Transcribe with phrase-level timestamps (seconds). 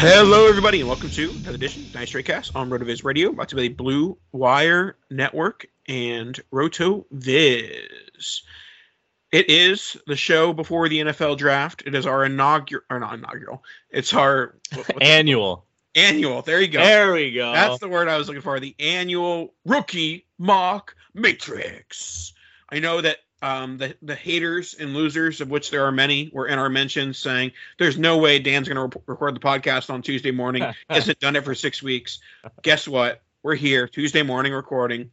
[0.00, 3.56] Hello, everybody, and welcome to another edition of Nice Cast on RotoViz Radio, brought to
[3.56, 8.42] you by the Blue Wire Network and RotoViz.
[9.32, 11.82] It is the show before the NFL draft.
[11.84, 13.64] It is our inaugural, or not inaugural.
[13.90, 15.64] It's our what's it- Annual.
[15.96, 16.42] annual.
[16.42, 16.78] There you go.
[16.78, 17.52] There we go.
[17.52, 18.60] That's the word I was looking for.
[18.60, 22.34] The annual rookie mock matrix.
[22.70, 26.46] I know that um, the the haters and losers, of which there are many, were
[26.46, 30.02] in our mentions saying, "There's no way Dan's going to rep- record the podcast on
[30.02, 30.64] Tuesday morning.
[30.90, 32.18] Hasn't done it for six weeks."
[32.62, 33.22] Guess what?
[33.42, 35.10] We're here Tuesday morning recording.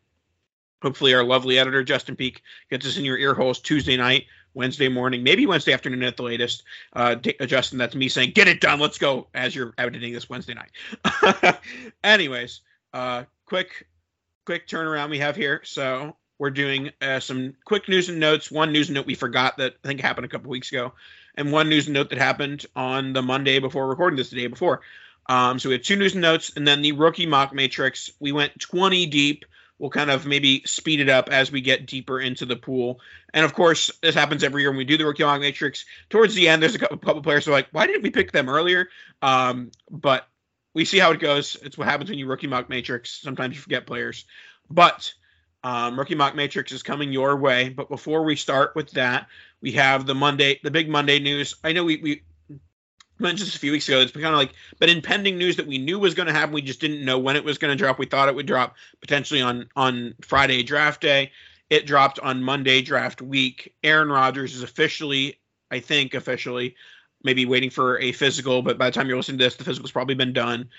[0.82, 4.88] Hopefully, our lovely editor Justin Peak gets us in your ear holes Tuesday night, Wednesday
[4.90, 6.64] morning, maybe Wednesday afternoon at the latest.
[6.94, 10.14] Uh, D- uh, Justin, that's me saying, "Get it done, let's go." As you're editing
[10.14, 11.60] this Wednesday night.
[12.04, 13.88] Anyways, uh, quick,
[14.46, 15.62] quick turnaround we have here.
[15.64, 18.52] So we're doing uh, some quick news and notes.
[18.52, 20.94] One news and note we forgot that I think happened a couple weeks ago,
[21.36, 24.48] and one news and note that happened on the Monday before recording this the day
[24.48, 24.82] before.
[25.28, 28.12] Um, so we have two news and notes, and then the rookie mock matrix.
[28.20, 29.46] We went 20 deep.
[29.80, 33.02] We'll kind of maybe speed it up as we get deeper into the pool.
[33.34, 35.86] And of course, this happens every year when we do the rookie mock matrix.
[36.10, 38.32] Towards the end, there's a couple, couple players who are like, "Why didn't we pick
[38.32, 38.90] them earlier?"
[39.22, 40.28] Um, but
[40.74, 41.58] we see how it goes.
[41.62, 43.22] It's what happens when you rookie mock matrix.
[43.22, 44.26] Sometimes you forget players,
[44.70, 45.14] but
[45.66, 47.70] um, rookie mock matrix is coming your way.
[47.70, 49.28] But before we start with that,
[49.62, 51.56] we have the Monday, the big Monday news.
[51.64, 52.22] I know we we
[53.18, 54.00] mentioned this a few weeks ago.
[54.00, 56.54] It's been kind of like been impending news that we knew was going to happen.
[56.54, 57.98] We just didn't know when it was going to drop.
[57.98, 61.32] We thought it would drop potentially on on Friday draft day.
[61.72, 63.74] It dropped on Monday draft week.
[63.84, 65.40] Aaron Rodgers is officially,
[65.72, 66.76] I think, officially,
[67.24, 68.62] maybe waiting for a physical.
[68.62, 70.70] But by the time you're listening to this, the physical's probably been done.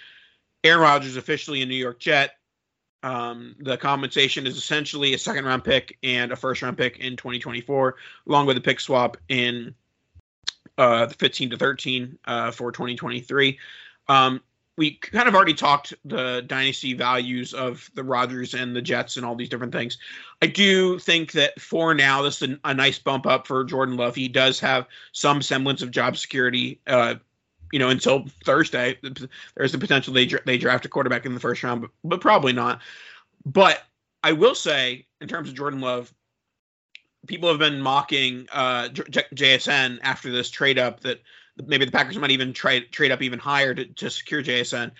[0.62, 2.36] Aaron Rodgers officially a New York Jet.
[3.06, 7.16] Um, the compensation is essentially a second round pick and a first round pick in
[7.16, 7.94] 2024,
[8.26, 9.76] along with a pick swap in
[10.76, 13.60] uh, the 15 to 13 uh, for 2023.
[14.08, 14.40] Um,
[14.76, 19.24] we kind of already talked the dynasty values of the Rodgers and the Jets and
[19.24, 19.98] all these different things.
[20.42, 24.16] I do think that for now, this is a, nice bump up for Jordan Love.
[24.16, 26.80] He does have some semblance of job security.
[26.88, 27.14] Uh,
[27.72, 28.98] you know, until Thursday,
[29.56, 32.52] there's the potential they they draft a quarterback in the first round, but, but probably
[32.52, 32.80] not.
[33.44, 33.82] But
[34.22, 36.12] I will say, in terms of Jordan Love,
[37.26, 41.22] people have been mocking uh, J- JSN after this trade up that
[41.64, 44.92] maybe the Packers might even trade trade up even higher to, to secure JSN.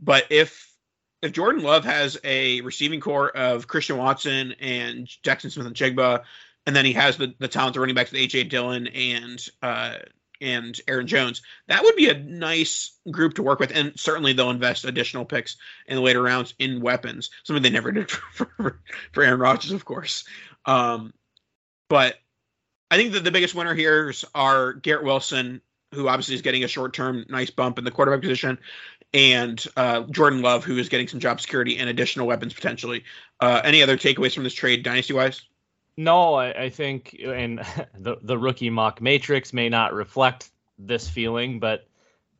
[0.00, 0.72] But if
[1.22, 6.22] if Jordan Love has a receiving corps of Christian Watson and Jaxon Smith-Njigba,
[6.66, 9.94] and then he has the, the talented running backs with AJ Dillon and uh,
[10.44, 13.72] and Aaron Jones, that would be a nice group to work with.
[13.74, 15.56] And certainly they'll invest additional picks
[15.86, 18.80] in the later rounds in weapons, something they never did for, for,
[19.12, 20.24] for Aaron Rodgers, of course.
[20.66, 21.14] Um,
[21.88, 22.16] but
[22.90, 25.62] I think that the biggest winner here are Garrett Wilson,
[25.94, 28.58] who obviously is getting a short term nice bump in the quarterback position,
[29.14, 33.04] and uh, Jordan Love, who is getting some job security and additional weapons potentially.
[33.40, 35.42] Uh, any other takeaways from this trade, dynasty wise?
[35.96, 37.58] No, I, I think, and
[37.98, 41.86] the the rookie mock matrix may not reflect this feeling, but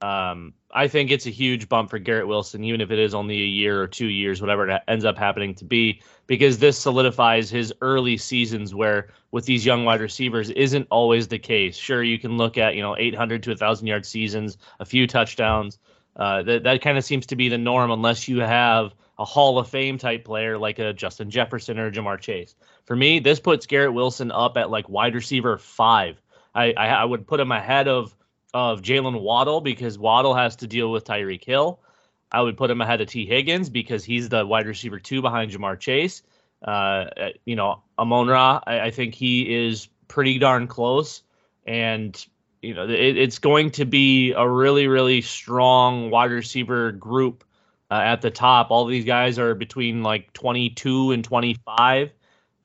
[0.00, 3.36] um, I think it's a huge bump for Garrett Wilson, even if it is only
[3.36, 7.48] a year or two years, whatever it ends up happening to be, because this solidifies
[7.48, 11.76] his early seasons where with these young wide receivers isn't always the case.
[11.76, 15.78] Sure, you can look at, you know, 800 to 1,000 yard seasons, a few touchdowns.
[16.16, 19.58] Uh, that, that kind of seems to be the norm unless you have a Hall
[19.58, 22.54] of Fame type player like a Justin Jefferson or Ja'Marr Chase.
[22.84, 26.20] For me, this puts Garrett Wilson up at like wide receiver five.
[26.54, 28.14] I, I, I would put him ahead of
[28.52, 31.80] of Jalen Waddle because Waddle has to deal with Tyreek Hill.
[32.30, 35.50] I would put him ahead of Tee Higgins because he's the wide receiver two behind
[35.50, 36.22] Ja'Marr Chase.
[36.62, 37.06] Uh,
[37.44, 41.22] you know, Amon Ra, I, I, think he is pretty darn close.
[41.66, 42.24] And,
[42.62, 47.43] you know, it, it's going to be a really, really strong wide receiver group
[47.94, 48.70] uh, at the top.
[48.70, 52.10] All these guys are between like 22 and 25.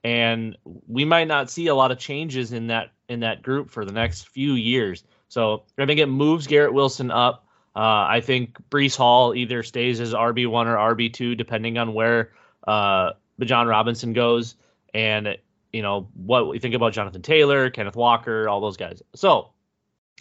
[0.04, 3.86] And we might not see a lot of changes in that in that group for
[3.86, 5.04] the next few years.
[5.28, 7.46] So I think it moves Garrett Wilson up.
[7.76, 11.94] Uh, I think Breece Hall either stays as RB one or RB two, depending on
[11.94, 12.32] where
[12.68, 14.56] uh, Bijan Robinson goes,
[14.96, 15.38] and
[15.72, 19.04] you know what we think about Jonathan Taylor, Kenneth Walker, all those guys.
[19.14, 19.52] So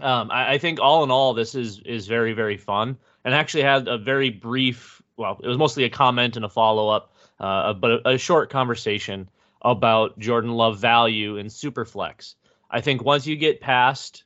[0.00, 3.62] um, I, I, think all in all, this is is very very fun, and actually
[3.62, 5.02] had a very brief.
[5.16, 8.50] Well, it was mostly a comment and a follow up, uh, but a, a short
[8.50, 9.28] conversation
[9.62, 12.34] about Jordan Love value in Superflex.
[12.70, 14.24] I think once you get past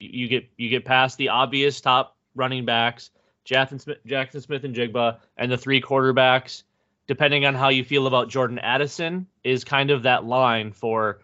[0.00, 3.10] you get you get past the obvious top running backs,
[3.44, 6.64] Jackson Smith, Jaxon Smith-Njigba, and the three quarterbacks.
[7.06, 11.20] Depending on how you feel about Jordan Addison, is kind of that line for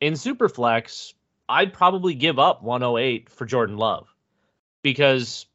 [0.00, 1.14] in Superflex.
[1.48, 4.12] I'd probably give up 108 for Jordan Love
[4.82, 5.46] because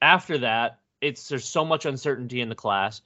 [0.00, 3.02] after that, it's there's so much uncertainty in the class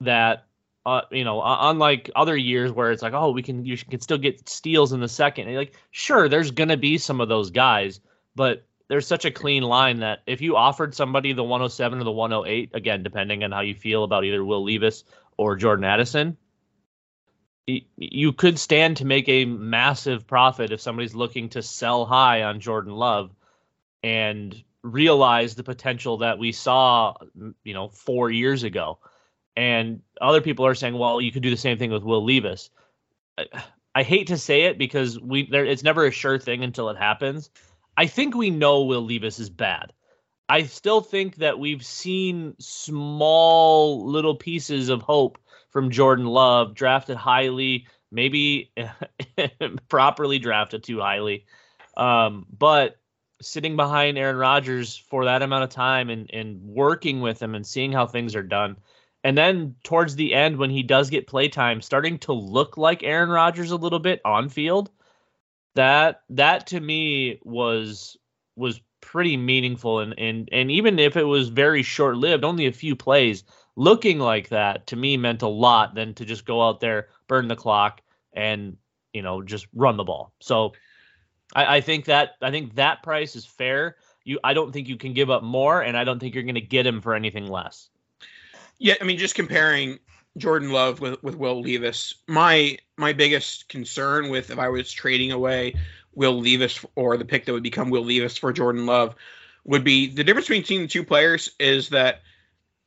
[0.00, 0.46] that
[0.84, 4.18] uh, you know, unlike other years where it's like, oh, we can you can still
[4.18, 5.46] get steals in the second.
[5.48, 8.00] And like, sure, there's gonna be some of those guys,
[8.34, 12.10] but there's such a clean line that if you offered somebody the 107 or the
[12.10, 15.04] 108, again, depending on how you feel about either Will Levis
[15.36, 16.36] or Jordan Addison,
[17.66, 22.60] you could stand to make a massive profit if somebody's looking to sell high on
[22.60, 23.30] Jordan Love
[24.02, 27.14] and realize the potential that we saw,
[27.62, 28.98] you know, four years ago.
[29.56, 32.70] And other people are saying, well, you could do the same thing with Will Levis.
[33.38, 33.46] I,
[33.94, 36.96] I hate to say it because we there it's never a sure thing until it
[36.96, 37.50] happens.
[37.96, 39.92] I think we know Will Levis is bad.
[40.48, 45.38] I still think that we've seen small little pieces of hope
[45.72, 48.72] from Jordan Love, drafted highly, maybe
[49.88, 51.46] properly drafted too highly.
[51.96, 52.96] Um, but
[53.40, 57.66] sitting behind Aaron Rodgers for that amount of time and, and working with him and
[57.66, 58.76] seeing how things are done,
[59.24, 63.30] and then towards the end, when he does get playtime, starting to look like Aaron
[63.30, 64.90] Rodgers a little bit on field,
[65.74, 68.16] that that to me was
[68.56, 72.72] was pretty meaningful and and and even if it was very short lived, only a
[72.72, 73.44] few plays,
[73.76, 77.48] looking like that to me meant a lot than to just go out there, burn
[77.48, 78.00] the clock,
[78.32, 78.76] and
[79.12, 80.32] you know just run the ball.
[80.40, 80.72] So
[81.54, 83.96] I, I think that I think that price is fair.
[84.24, 86.54] You I don't think you can give up more, and I don't think you're going
[86.54, 87.88] to get him for anything less.
[88.78, 89.98] Yeah, I mean, just comparing
[90.36, 95.32] Jordan Love with, with Will Levis, my my biggest concern with if I was trading
[95.32, 95.74] away
[96.14, 99.14] Will Levis or the pick that would become Will Levis for Jordan Love
[99.64, 102.22] would be the difference between the two players is that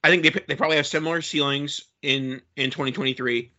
[0.05, 3.51] I think they they probably have similar ceilings in in 2023,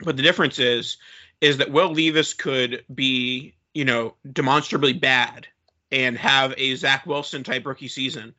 [0.00, 0.96] but the difference is
[1.42, 5.46] is that Will Levis could be you know demonstrably bad
[5.92, 8.34] and have a Zach Wilson type rookie season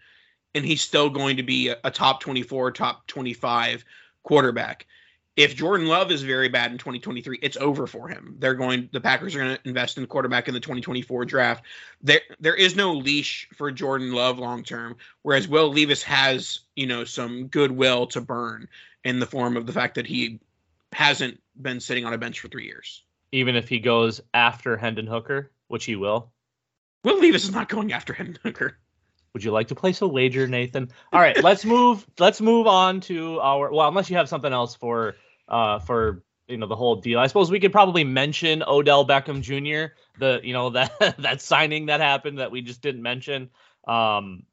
[0.56, 3.86] and he's still going to be a, a top 24, top 25
[4.24, 4.88] quarterback.
[5.38, 8.36] If Jordan Love is very bad in 2023, it's over for him.
[8.40, 11.64] They're going the Packers are going to invest in quarterback in the 2024 draft.
[12.02, 16.88] There there is no leash for Jordan Love long term, whereas Will Levis has, you
[16.88, 18.68] know, some goodwill to burn
[19.04, 20.40] in the form of the fact that he
[20.92, 23.04] hasn't been sitting on a bench for 3 years.
[23.32, 26.32] Even if he goes after Hendon Hooker, which he will.
[27.04, 28.80] Will Levis is not going after Hendon Hooker.
[29.34, 30.90] Would you like to place a wager, Nathan?
[31.14, 32.08] All right, let's move.
[32.18, 33.72] Let's move on to our.
[33.72, 35.16] Well, unless you have something else for
[35.48, 37.20] uh for you know the whole deal.
[37.20, 39.94] I suppose we could probably mention Odell Beckham Jr.
[40.20, 43.50] The you know that that signing that happened that we just didn't mention.
[43.88, 44.44] Um,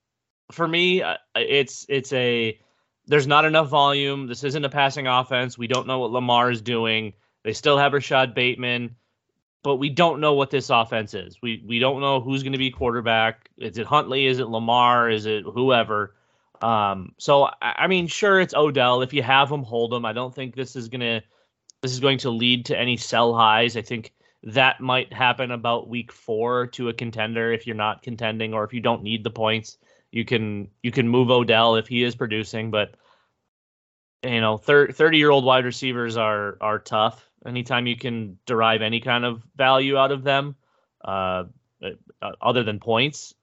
[0.52, 2.58] for me, uh, it's it's a
[3.06, 4.26] there's not enough volume.
[4.26, 5.58] This isn't a passing offense.
[5.58, 7.12] We don't know what Lamar is doing.
[7.42, 8.96] They still have Rashod Bateman
[9.64, 11.38] but we don't know what this offense is.
[11.42, 13.48] We we don't know who's going to be quarterback.
[13.56, 14.26] Is it Huntley?
[14.26, 15.10] Is it Lamar?
[15.10, 16.14] Is it whoever?
[16.64, 19.02] Um, so I, I mean, sure, it's Odell.
[19.02, 20.06] If you have him, hold him.
[20.06, 21.22] I don't think this is gonna
[21.82, 23.76] this is going to lead to any sell highs.
[23.76, 28.54] I think that might happen about week four to a contender if you're not contending
[28.54, 29.76] or if you don't need the points.
[30.10, 32.94] You can you can move Odell if he is producing, but
[34.22, 37.28] you know, 30 year old wide receivers are are tough.
[37.44, 40.56] Anytime you can derive any kind of value out of them,
[41.04, 41.44] uh,
[42.22, 43.34] uh other than points,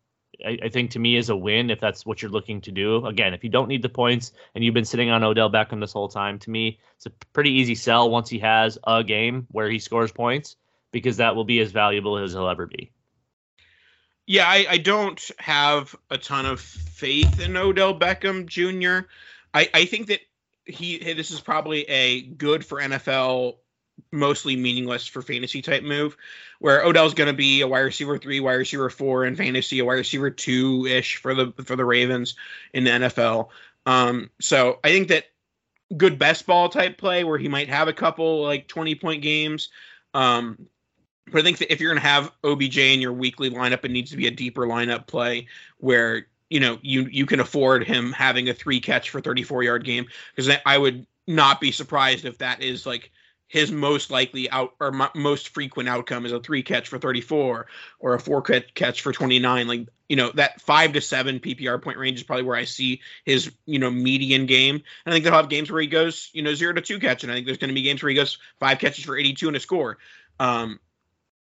[0.46, 3.06] I, I, think to me is a win if that's what you're looking to do.
[3.06, 5.94] Again, if you don't need the points and you've been sitting on Odell Beckham this
[5.94, 9.70] whole time, to me it's a pretty easy sell once he has a game where
[9.70, 10.56] he scores points
[10.92, 12.92] because that will be as valuable as he'll ever be.
[14.28, 19.08] Yeah, I, I don't have a ton of faith in Odell Beckham Jr.
[19.54, 20.20] I, I think that
[20.66, 23.58] he this is probably a good for NFL
[24.12, 26.18] mostly meaningless for fantasy type move,
[26.60, 29.86] where Odell's going to be a wide receiver three, wide receiver four in fantasy, a
[29.86, 32.36] wide receiver two ish for the for the Ravens
[32.74, 33.50] in the NFL.
[33.86, 35.26] Um, so I think that
[35.96, 39.70] good best ball type play where he might have a couple like twenty point games.
[40.14, 40.68] Um,
[41.32, 43.92] but I think that if you're going to have OBJ in your weekly lineup, it
[43.92, 48.12] needs to be a deeper lineup play where you know you you can afford him
[48.12, 50.06] having a three catch for 34 yard game
[50.36, 53.12] because I would not be surprised if that is like
[53.52, 57.68] his most likely out or most frequent outcome is a three catch for 34
[58.00, 61.98] or a four catch for 29 like you know that five to seven ppr point
[61.98, 64.76] range is probably where i see his you know median game.
[64.76, 67.24] And i think they'll have games where he goes you know zero to two catch.
[67.24, 69.48] And i think there's going to be games where he goes five catches for 82
[69.48, 69.98] and a score.
[70.40, 70.80] Um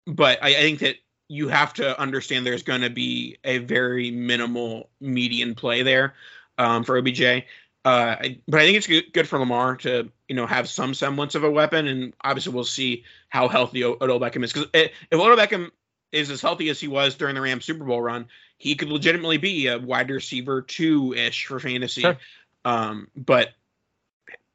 [0.07, 0.95] but I, I think that
[1.27, 6.15] you have to understand there's going to be a very minimal median play there
[6.57, 7.45] um, for obj
[7.83, 8.15] uh,
[8.47, 11.51] but I think it's good, for Lamar to you know have some semblance of a
[11.51, 14.53] weapon, and obviously we'll see how healthy Odell Beckham is.
[14.53, 15.71] Because if Odell Beckham
[16.11, 19.37] is as healthy as he was during the Rams Super Bowl run, he could legitimately
[19.37, 22.01] be a wide receiver two ish for fantasy.
[22.01, 22.17] Sure.
[22.65, 23.49] Um, but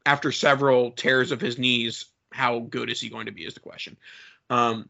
[0.05, 3.45] after several tears of his knees, how good is he going to be?
[3.45, 3.97] Is the question.
[4.51, 4.89] Um,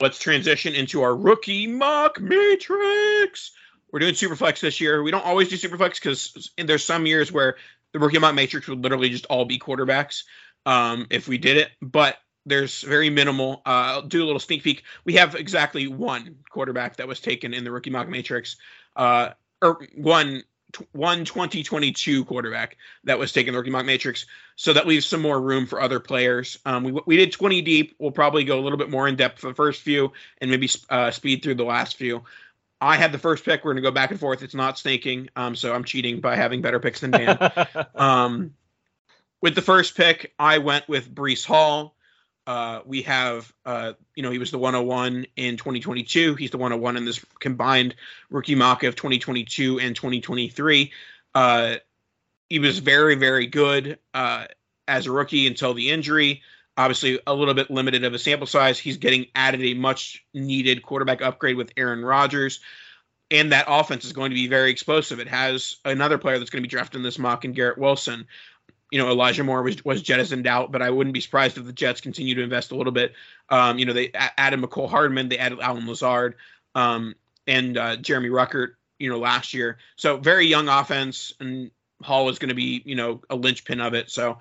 [0.00, 3.50] let's transition into our rookie mock matrix.
[3.92, 5.02] We're doing Superflex this year.
[5.02, 7.56] We don't always do Superflex because there's some years where
[7.92, 10.24] the rookie mock matrix would literally just all be quarterbacks
[10.66, 11.70] um, if we did it.
[11.80, 13.62] But there's very minimal.
[13.66, 14.82] Uh, I'll do a little sneak peek.
[15.04, 18.56] We have exactly one quarterback that was taken in the rookie mock matrix,
[18.96, 19.30] uh,
[19.62, 20.42] or one
[20.92, 24.26] one 2022 quarterback that was taken in the rookie mock matrix.
[24.56, 26.58] So that leaves some more room for other players.
[26.66, 27.96] Um, we we did 20 deep.
[27.98, 30.68] We'll probably go a little bit more in depth for the first few and maybe
[30.90, 32.22] uh, speed through the last few.
[32.80, 33.64] I had the first pick.
[33.64, 34.42] We're going to go back and forth.
[34.42, 35.28] It's not snaking.
[35.36, 37.38] Um, so I'm cheating by having better picks than Dan.
[37.94, 38.54] um,
[39.40, 41.94] with the first pick, I went with Breece Hall.
[42.46, 46.34] Uh, we have, uh, you know, he was the 101 in 2022.
[46.34, 47.94] He's the 101 in this combined
[48.30, 50.92] rookie mock of 2022 and 2023.
[51.34, 51.74] Uh,
[52.48, 54.46] he was very, very good uh,
[54.86, 56.42] as a rookie until the injury
[56.78, 58.78] obviously a little bit limited of a sample size.
[58.78, 62.60] He's getting added a much needed quarterback upgrade with Aaron Rodgers.
[63.30, 65.18] And that offense is going to be very explosive.
[65.18, 68.26] It has another player that's going to be drafted in this mock and Garrett Wilson.
[68.90, 71.72] You know, Elijah Moore was, was jettisoned out, but I wouldn't be surprised if the
[71.72, 73.12] Jets continue to invest a little bit.
[73.50, 76.36] Um, you know, they added Mecole Hardman, they added Allen Lazard,
[76.74, 77.16] um,
[77.46, 79.78] and uh, Jeremy Ruckert, you know, last year.
[79.96, 81.70] So very young offense, and
[82.02, 84.10] Hall is going to be, you know, a linchpin of it.
[84.10, 84.38] So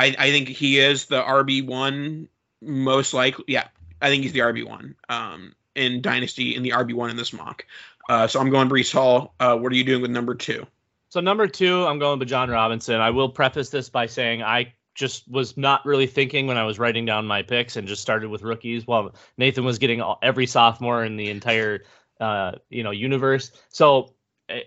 [0.00, 2.26] I, I think he is the RB one
[2.62, 3.44] most likely.
[3.48, 3.68] Yeah,
[4.00, 7.34] I think he's the RB one um, in Dynasty in the RB one in this
[7.34, 7.66] mock.
[8.08, 9.34] Uh, so I'm going Breece Hall.
[9.40, 10.66] Uh, what are you doing with number two?
[11.10, 13.00] So number two, I'm going with Bijan Robinson.
[13.00, 16.78] I will preface this by saying I just was not really thinking when I was
[16.78, 20.46] writing down my picks and just started with rookies while Nathan was getting all, every
[20.46, 21.84] sophomore in the entire
[22.20, 23.52] uh, you know universe.
[23.68, 24.14] So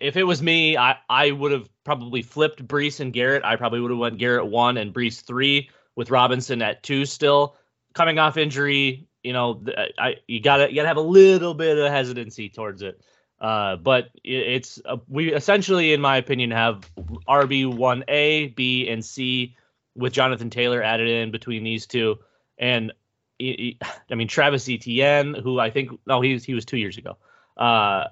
[0.01, 3.43] if it was me, I, I would have probably flipped Breece and Garrett.
[3.43, 7.55] I probably would have went Garrett one and Breece three with Robinson at two still.
[7.93, 9.63] Coming off injury, you know,
[9.97, 13.01] I you gotta you gotta have a little bit of hesitancy towards it.
[13.39, 16.89] Uh, but it's uh, we essentially, in my opinion, have
[17.27, 19.55] RB one A, B, and C
[19.95, 22.19] with Jonathan Taylor added in between these two,
[22.57, 22.93] and
[23.41, 23.75] I
[24.15, 27.17] mean Travis Etienne, who I think no, he was he was two years ago.
[27.57, 28.05] Uh,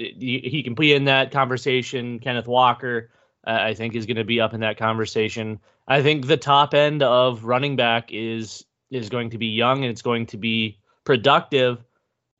[0.00, 2.18] he can be in that conversation.
[2.18, 3.10] Kenneth Walker,
[3.46, 5.60] uh, I think, is going to be up in that conversation.
[5.88, 9.90] I think the top end of running back is is going to be young and
[9.90, 11.84] it's going to be productive.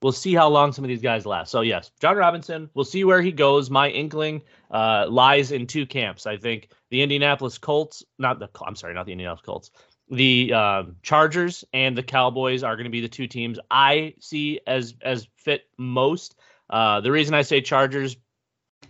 [0.03, 1.51] We'll see how long some of these guys last.
[1.51, 2.71] So yes, Bijan Robinson.
[2.75, 3.71] We'll see where he goes.
[3.71, 6.27] My inkling uh, lies in two camps.
[6.27, 9.71] I think the Indianapolis Colts, not the I'm sorry, not the Indianapolis Colts.
[10.11, 14.61] The um, Chargers and the Cowboys are going to be the two teams I see
[14.67, 16.37] as as fit most.
[16.71, 18.17] Uh, the reason I say Chargers,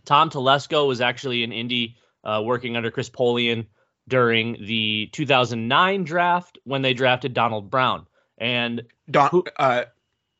[0.04, 3.66] Tom Telesco was actually in Indy uh, working under Chris Polian
[4.06, 8.06] during the 2009 draft when they drafted Donald Brown.
[8.38, 9.84] And Don, who, uh,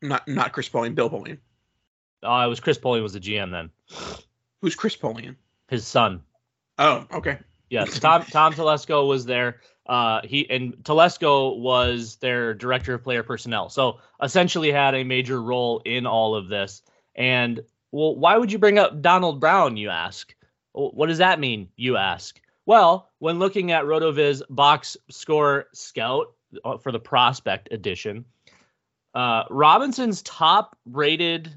[0.03, 1.39] not not Chris Polian, Bill Polian.
[2.23, 3.71] Uh, it was Chris Polian was the GM then.
[4.61, 5.37] Who's Chris Polian?
[5.69, 6.23] His son.
[6.79, 7.39] Oh, okay.
[7.69, 9.61] Yes, Tom Tom Telesco was there.
[9.87, 13.69] Uh, he and Telesco was their director of player personnel.
[13.71, 16.83] So essentially had a major role in all of this.
[17.15, 17.61] And
[17.93, 19.77] well, why would you bring up Donald Brown?
[19.77, 20.35] You ask.
[20.73, 21.69] What does that mean?
[21.77, 22.41] You ask.
[22.67, 26.33] Well, when looking at RotoViz box score scout
[26.65, 28.25] uh, for the prospect edition,
[29.15, 31.53] uh, Robinson's top rated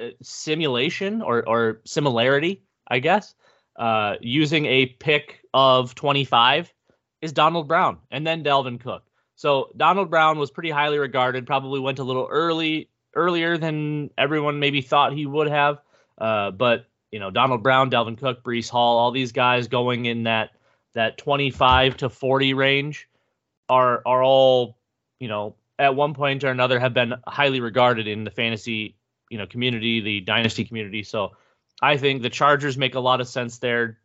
[0.00, 3.34] uh, simulation or, or similarity, I guess,
[3.76, 6.72] uh, using a pick of 25
[7.20, 9.04] is Donald Brown and then Dalvin Cook.
[9.36, 14.58] So Donald Brown was pretty highly regarded, probably went a little early, earlier than everyone
[14.58, 15.78] maybe thought he would have.
[16.18, 20.24] Uh, but you know, Donald Brown, Dalvin Cook, Breece Hall, all these guys going in
[20.24, 20.50] that
[20.94, 23.08] that 25 to 40 range
[23.68, 24.76] are are all,
[25.20, 28.96] you know, at one point or another have been highly regarded in the fantasy,
[29.30, 31.02] you know, community, the dynasty community.
[31.02, 31.32] So
[31.80, 33.98] I think the Chargers make a lot of sense there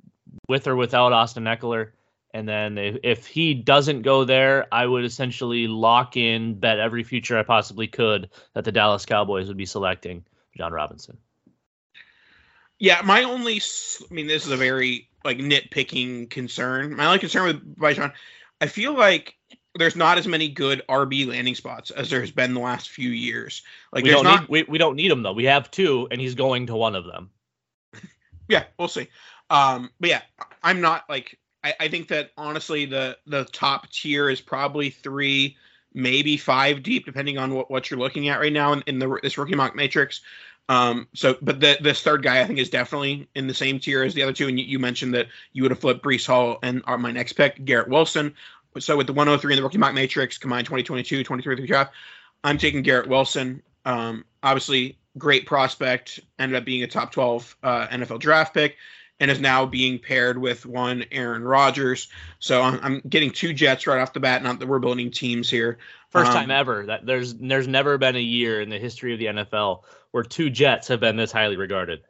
[0.48, 1.92] with or without Austin Ekeler.
[2.32, 7.04] And then if, if he doesn't go there, I would essentially lock in, bet every
[7.04, 10.24] future I possibly could that the Dallas Cowboys would be selecting
[10.58, 11.18] Bijan Robinson.
[12.78, 16.96] Yeah, my only, I mean, this is a very like nitpicking concern.
[16.96, 18.14] My only concern with Bijan,
[18.62, 19.36] I feel like
[19.76, 23.10] there's not as many good RB landing spots as there has been the last few
[23.10, 23.64] years.
[23.92, 25.34] Like we there's don't not, need we, we don't need him though.
[25.34, 27.30] We have two, and he's going to one of them.
[28.48, 29.08] yeah, we'll see.
[29.50, 30.22] Um, but yeah,
[30.64, 35.58] I'm not like I, I think that honestly the the top tier is probably three,
[35.94, 39.20] maybe five deep, depending on what, what you're looking at right now in, in the
[39.24, 40.22] this rookie mock matrix.
[40.70, 44.04] Um, so, but the this third guy I think is definitely in the same tier
[44.04, 44.48] as the other two.
[44.48, 47.34] And you, you mentioned that you would have flipped Breece Hall and are my next
[47.34, 48.34] pick, Garrett Wilson.
[48.78, 51.92] So with the 103 in the rookie mock matrix combined 2022, 23 draft,
[52.44, 53.63] I'm taking Garrett Wilson.
[53.86, 58.78] Um, obviously, great prospect, ended up being a top 12 uh, NFL draft pick,
[59.20, 62.08] and is now being paired with one Aaron Rodgers.
[62.40, 64.44] So I'm, I'm getting two Jets right off the bat.
[64.44, 65.78] Not that we're building teams here.
[66.10, 69.20] First Um, time ever that there's there's never been a year in the history of
[69.20, 72.02] the NFL where two Jets have been this highly regarded.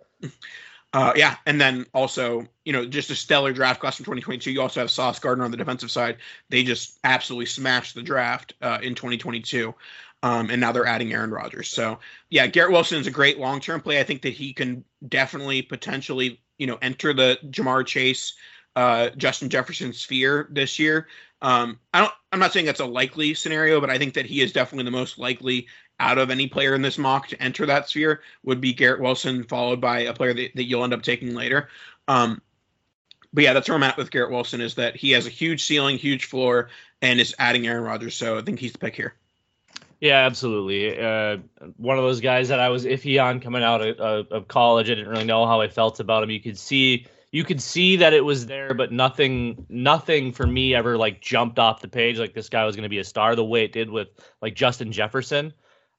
[0.91, 4.51] Uh, yeah, and then also, you know, just a stellar draft class from 2022.
[4.51, 6.17] You also have Sauce Gardner on the defensive side.
[6.49, 9.75] They just absolutely smashed the draft uh, in 2022.
[10.23, 11.69] Um, and now they're adding Aaron Rodgers.
[11.69, 13.99] So, yeah, Garrett Wilson is a great long term play.
[13.99, 18.33] I think that he can definitely potentially, you know, enter the Ja'Marr Chase,
[18.75, 21.07] uh, Justin Jefferson sphere this year.
[21.41, 22.13] Um, I don't.
[22.31, 24.91] I'm not saying that's a likely scenario, but I think that he is definitely the
[24.91, 25.65] most likely
[25.99, 29.43] out of any player in this mock to enter that sphere would be Garrett Wilson,
[29.43, 31.69] followed by a player that, that you'll end up taking later.
[32.07, 32.41] Um,
[33.33, 35.63] but yeah, that's where I'm at with Garrett Wilson is that he has a huge
[35.63, 36.69] ceiling, huge floor,
[37.01, 38.15] and is adding Aaron Rodgers.
[38.15, 39.15] So I think he's the pick here.
[39.99, 40.97] Yeah, absolutely.
[40.97, 41.37] Uh,
[41.77, 44.89] one of those guys that I was iffy on coming out of, of, of college.
[44.89, 46.29] I didn't really know how I felt about him.
[46.29, 50.73] You could see you could see that it was there, but nothing nothing for me
[50.73, 53.35] ever like jumped off the page like this guy was going to be a star
[53.35, 54.07] the way it did with
[54.41, 55.53] like Justin Jefferson.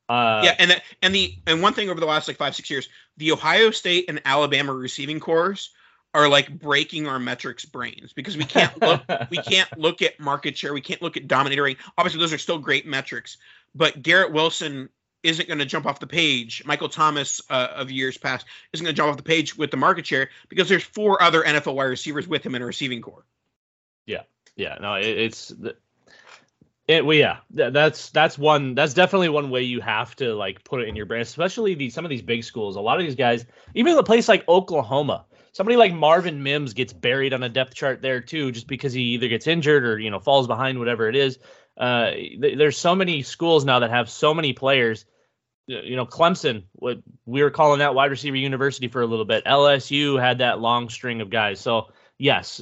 [0.09, 2.69] Uh, yeah, and the, and the and one thing over the last like five six
[2.69, 5.71] years, the Ohio State and Alabama receiving corps
[6.13, 10.59] are like breaking our metrics brains because we can't look we can't look at market
[10.59, 11.79] share, we can't look at dominator rate.
[11.97, 13.37] Obviously, those are still great metrics,
[13.75, 14.89] but Garrett Wilson
[15.23, 16.63] isn't going to jump off the page.
[16.65, 19.77] Michael Thomas uh, of years past isn't going to jump off the page with the
[19.77, 23.25] market share because there's four other NFL wide receivers with him in a receiving corps.
[24.07, 24.23] Yeah,
[24.57, 25.53] yeah, no, it, it's
[26.89, 27.05] it.
[27.05, 28.75] Well, yeah, that's that's one.
[28.75, 31.95] That's definitely one way you have to like put it in your brain, especially these
[31.95, 32.77] some of these big schools.
[32.77, 36.93] A lot of these guys, even a place like Oklahoma, somebody like Marvin Mims gets
[36.93, 40.11] buried on a depth chart there too, just because he either gets injured or you
[40.11, 41.39] know falls behind, whatever it is.
[41.81, 45.07] Uh, th- there's so many schools now that have so many players.
[45.67, 49.45] You know, Clemson, what we were calling that wide receiver university for a little bit.
[49.45, 51.61] LSU had that long string of guys.
[51.61, 51.89] So
[52.19, 52.61] yes,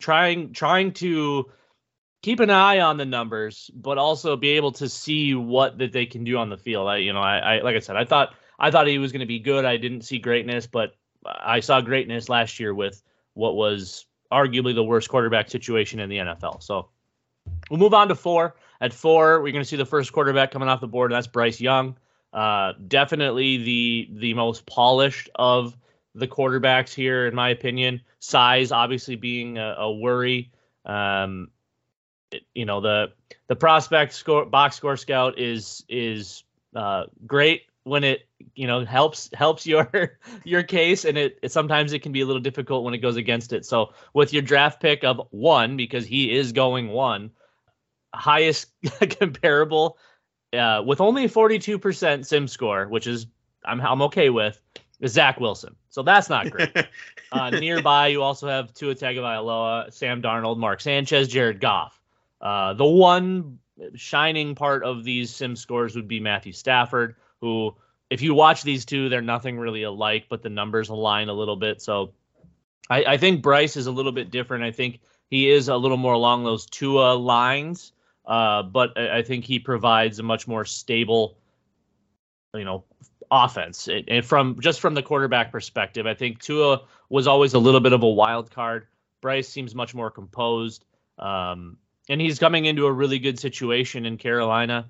[0.00, 1.50] trying trying to
[2.22, 6.06] keep an eye on the numbers, but also be able to see what that they
[6.06, 6.88] can do on the field.
[6.88, 9.20] I, you know, I, I like I said, I thought I thought he was going
[9.20, 9.64] to be good.
[9.64, 10.94] I didn't see greatness, but
[11.26, 13.02] I saw greatness last year with
[13.34, 16.62] what was arguably the worst quarterback situation in the NFL.
[16.62, 16.88] So
[17.70, 18.56] we'll move on to four.
[18.80, 21.26] At four, we're going to see the first quarterback coming off the board, and that's
[21.26, 21.96] Bryce Young.
[22.32, 25.76] Uh, definitely the the most polished of
[26.14, 28.00] the quarterbacks here, in my opinion.
[28.20, 30.50] Size, obviously, being a, a worry.
[30.84, 31.48] Um,
[32.54, 33.12] you know the
[33.48, 39.30] the prospect score box score scout is is uh, great when it you know helps
[39.34, 42.94] helps your your case and it, it sometimes it can be a little difficult when
[42.94, 46.88] it goes against it so with your draft pick of one because he is going
[46.88, 47.30] one
[48.14, 48.66] highest
[49.18, 49.96] comparable
[50.52, 53.26] uh, with only 42% sim score which is
[53.64, 54.60] I'm, I'm okay with
[55.00, 55.76] is Zach Wilson.
[55.88, 56.76] So that's not great.
[57.32, 62.00] uh, nearby, you also have Tua Tagovailoa, Sam Darnold, Mark Sanchez, Jared Goff.
[62.40, 63.58] Uh, the one
[63.94, 67.74] shining part of these sim scores would be Matthew Stafford, who,
[68.10, 71.56] if you watch these two, they're nothing really alike, but the numbers align a little
[71.56, 71.80] bit.
[71.80, 72.12] So
[72.88, 74.64] I, I think Bryce is a little bit different.
[74.64, 75.00] I think
[75.30, 77.92] he is a little more along those Tua lines,
[78.26, 81.38] uh, but I, I think he provides a much more stable,
[82.54, 82.84] you know,
[83.30, 83.88] offense.
[84.08, 87.92] And from just from the quarterback perspective, I think Tua was always a little bit
[87.92, 88.88] of a wild card.
[89.20, 90.84] Bryce seems much more composed.
[91.18, 91.76] Um,
[92.08, 94.88] and he's coming into a really good situation in Carolina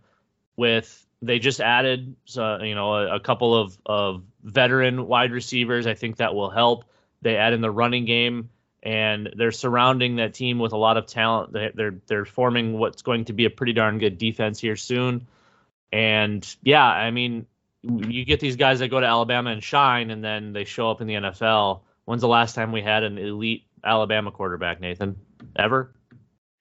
[0.57, 5.87] with they just added uh, you know a, a, couple of, of veteran wide receivers.
[5.87, 6.85] I think that will help.
[7.23, 8.51] They add in the running game
[8.83, 11.53] and they're surrounding that team with a lot of talent.
[11.53, 15.27] They, they're they're forming what's going to be a pretty darn good defense here soon.
[15.93, 17.47] And yeah, I mean,
[17.83, 21.01] you get these guys that go to Alabama and shine, and then they show up
[21.01, 21.81] in the NFL.
[22.05, 25.17] When's the last time we had an elite Alabama quarterback, Nathan?
[25.57, 25.93] Ever?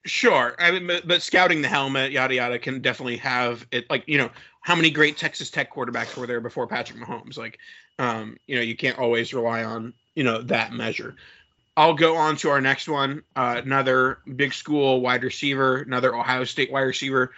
[0.05, 0.55] Sure.
[0.59, 3.89] I mean, but, but, scouting the helmet, yada yada, can definitely have it.
[3.89, 4.29] Like you know,
[4.61, 7.37] how many great Texas Tech quarterbacks were there before Patrick Mahomes?
[7.37, 7.59] Like,
[7.97, 11.15] um, you know, you can't always rely on you know that measure.
[11.75, 13.23] I'll go on to our next one.
[13.35, 17.31] Uh, another big school wide receiver, another Ohio State wide receiver.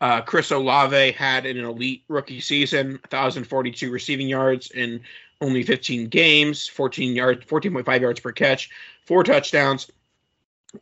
[0.00, 5.00] Uh, Chris Olave had an elite rookie season, 1,042 receiving yards in
[5.40, 8.70] only 15 games, 14 yards, 14.5 yards per catch,
[9.04, 9.90] four touchdowns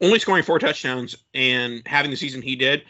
[0.01, 2.83] only scoring four touchdowns and having the season he did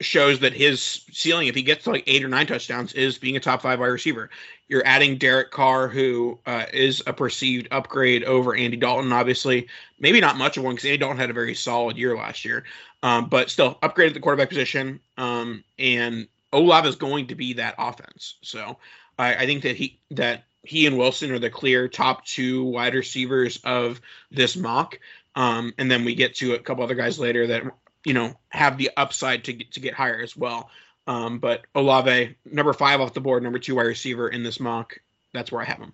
[0.00, 3.36] shows that his ceiling, if he gets to like eight or nine touchdowns, is being
[3.36, 4.30] a top five wide receiver.
[4.68, 9.68] You're adding Derek Carr, who uh, is a perceived upgrade over Andy Dalton, obviously.
[9.98, 12.64] Maybe not much of one because Andy Dalton had a very solid year last year,
[13.02, 15.00] um, but still upgraded the quarterback position.
[15.16, 18.34] Um, and Olave is going to be that offense.
[18.42, 18.76] So
[19.18, 22.94] I, I think that he that he and Wilson are the clear top two wide
[22.94, 24.98] receivers of this mock.
[25.36, 27.62] Um, and then we get to a couple other guys later that
[28.04, 30.70] you know have the upside to get to get higher as well.
[31.06, 34.98] Um, but Olave, number five off the board, number two wide receiver in this mock.
[35.32, 35.92] That's where I have him.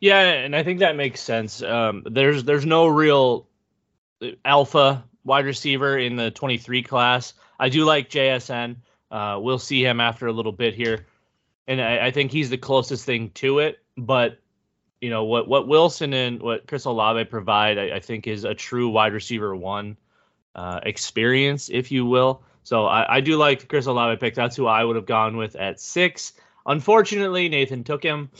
[0.00, 1.62] Yeah, and I think that makes sense.
[1.62, 3.48] Um, there's there's no real
[4.44, 7.34] alpha wide receiver in the 23 class.
[7.58, 8.76] I do like JSN.
[9.10, 11.06] Uh, we'll see him after a little bit here,
[11.66, 13.78] and I, I think he's the closest thing to it.
[13.96, 14.38] But
[15.00, 18.54] you know what what Wilson and what Chris Olave provide, I, I think, is a
[18.54, 19.96] true wide receiver one
[20.54, 22.42] uh, experience, if you will.
[22.62, 24.34] So I, I do like the Chris Olave pick.
[24.34, 26.32] That's who I would have gone with at six.
[26.66, 28.30] Unfortunately, Nathan took him.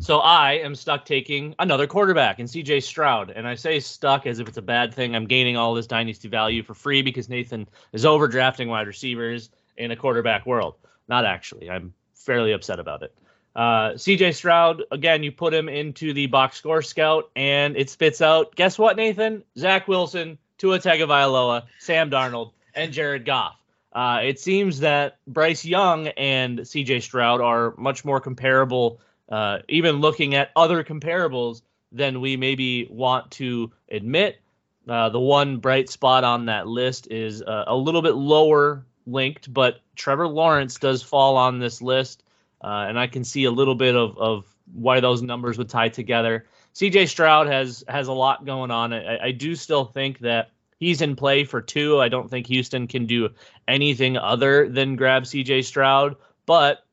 [0.00, 3.30] So I am stuck taking another quarterback in CJ Stroud.
[3.30, 5.14] And I say stuck as if it's a bad thing.
[5.14, 9.90] I'm gaining all this dynasty value for free because Nathan is overdrafting wide receivers in
[9.90, 10.76] a quarterback world.
[11.06, 11.68] Not actually.
[11.68, 13.14] I'm fairly upset about it.
[13.56, 18.20] Uh, CJ Stroud, again, you put him into the box score scout and it spits
[18.20, 19.42] out, guess what, Nathan?
[19.58, 23.56] Zach Wilson, Tua Tagovailoa, Sam Darnold, and Jared Goff.
[23.92, 29.96] Uh, it seems that Bryce Young and CJ Stroud are much more comparable, uh, even
[29.96, 34.40] looking at other comparables than we maybe want to admit.
[34.88, 39.52] Uh, the one bright spot on that list is uh, a little bit lower linked,
[39.52, 42.22] but Trevor Lawrence does fall on this list
[42.62, 45.88] uh, and I can see a little bit of, of why those numbers would tie
[45.88, 46.46] together.
[46.74, 48.92] CJ Stroud has has a lot going on.
[48.92, 52.00] I, I do still think that he's in play for two.
[52.00, 53.30] I don't think Houston can do
[53.66, 56.84] anything other than grab CJ Stroud, but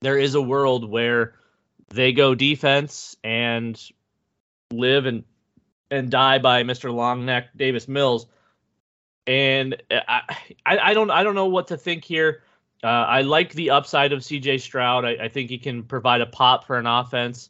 [0.00, 1.34] there is a world where
[1.88, 3.80] they go defense and
[4.72, 5.24] live and
[5.90, 6.90] and die by Mr.
[6.90, 8.26] Longneck Davis Mills.
[9.26, 10.22] And I,
[10.66, 12.42] I, I don't I don't know what to think here.
[12.82, 15.04] Uh, I like the upside of CJ Stroud.
[15.04, 17.48] I, I, think he can provide a pop for an offense,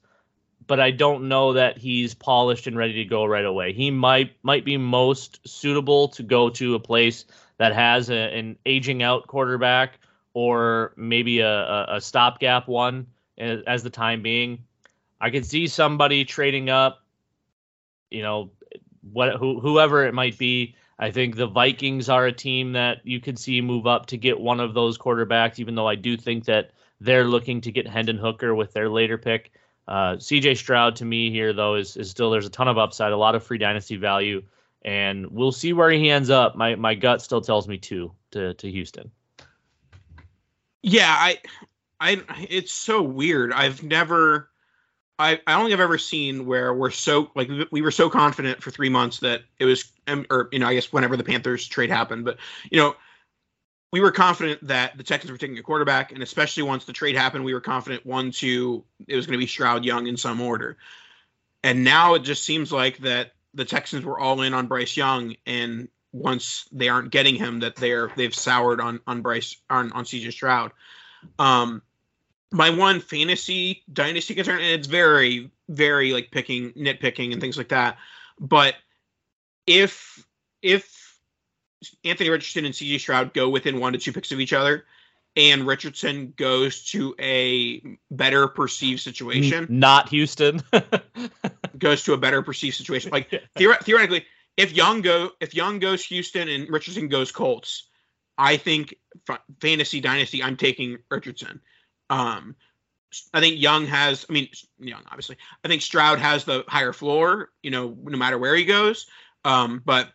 [0.66, 3.72] but I don't know that he's polished and ready to go right away.
[3.72, 7.24] He might might be most suitable to go to a place
[7.56, 9.98] that has a, an aging out quarterback
[10.34, 13.06] or maybe a, a, a stopgap one
[13.38, 14.62] as, as the time being.
[15.20, 17.02] I could see somebody trading up,
[18.10, 18.50] you know,
[19.12, 23.20] what who, whoever it might be I think the Vikings are a team that you
[23.20, 26.44] could see move up to get one of those quarterbacks, even though I do think
[26.44, 29.52] that they're looking to get Hendon Hooker with their later pick.
[29.88, 33.12] Uh, CJ Stroud to me here though is, is still there's a ton of upside,
[33.12, 34.42] a lot of free dynasty value,
[34.82, 36.54] and we'll see where he ends up.
[36.54, 39.10] My my gut still tells me two to to Houston.
[40.82, 41.38] Yeah, I
[42.00, 43.52] I it's so weird.
[43.52, 44.51] I've never
[45.18, 48.62] I, I don't think I've ever seen where we're so like we were so confident
[48.62, 51.66] for three months that it was um, or you know I guess whenever the Panthers
[51.66, 52.38] trade happened, but
[52.70, 52.96] you know
[53.92, 57.14] we were confident that the Texans were taking a quarterback, and especially once the trade
[57.14, 60.40] happened, we were confident one, two, it was going to be Stroud Young in some
[60.40, 60.78] order.
[61.62, 65.36] And now it just seems like that the Texans were all in on Bryce Young,
[65.46, 70.04] and once they aren't getting him, that they're they've soured on on Bryce on on
[70.04, 70.72] CJ Stroud.
[71.38, 71.82] Um,
[72.52, 77.68] my one fantasy dynasty concern, and it's very very like picking nitpicking and things like
[77.68, 77.96] that,
[78.38, 78.74] but
[79.66, 80.24] if
[80.60, 81.18] if
[82.04, 84.84] Anthony Richardson and CJ Stroud go within one to two picks of each other,
[85.36, 90.62] and Richardson goes to a better perceived situation, Not Houston.
[91.78, 93.10] goes to a better perceived situation.
[93.10, 97.88] Like theore- theoretically, if Young go if Young goes Houston and Richardson goes Colts,
[98.36, 98.94] I think
[99.28, 101.60] f- fantasy dynasty I'm taking Richardson.
[102.12, 102.56] Um,
[103.34, 104.24] I think Young has.
[104.28, 104.48] I mean,
[104.78, 105.36] Young obviously.
[105.64, 107.50] I think Stroud has the higher floor.
[107.62, 109.06] You know, no matter where he goes.
[109.44, 110.08] Um, but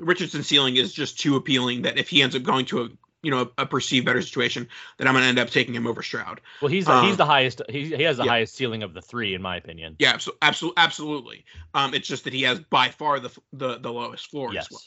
[0.00, 2.88] Richardson's ceiling is just too appealing that if he ends up going to a
[3.22, 5.86] you know a, a perceived better situation, that I'm going to end up taking him
[5.86, 6.40] over Stroud.
[6.60, 7.62] well, he's Um, he's the highest.
[7.68, 8.30] He, he has the yeah.
[8.30, 9.96] highest ceiling of the three, in my opinion.
[9.98, 11.44] Yeah, absolutely, absolutely, absolutely.
[11.74, 14.66] Um, it's just that he has by far the the, the lowest floor Yes.
[14.66, 14.82] as well.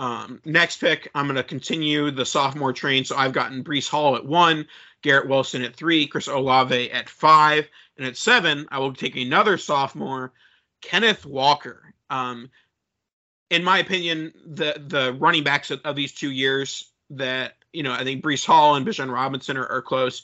[0.00, 3.04] Um, next pick, I'm going to continue the sophomore train.
[3.04, 4.66] So I've gotten Breece Hall at one,
[5.02, 9.58] Garrett Wilson at three, Chris Olave at five, and at seven, I will take another
[9.58, 10.32] sophomore,
[10.80, 11.94] Kenneth Walker.
[12.10, 12.50] Um,
[13.50, 17.92] in my opinion, the the running backs of, of these two years that you know,
[17.92, 20.22] I think Breece Hall and Bijan Robinson are, are close.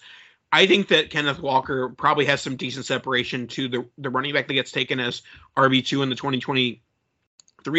[0.52, 4.48] I think that Kenneth Walker probably has some decent separation to the the running back
[4.48, 5.22] that gets taken as
[5.56, 6.80] RB two in the 2023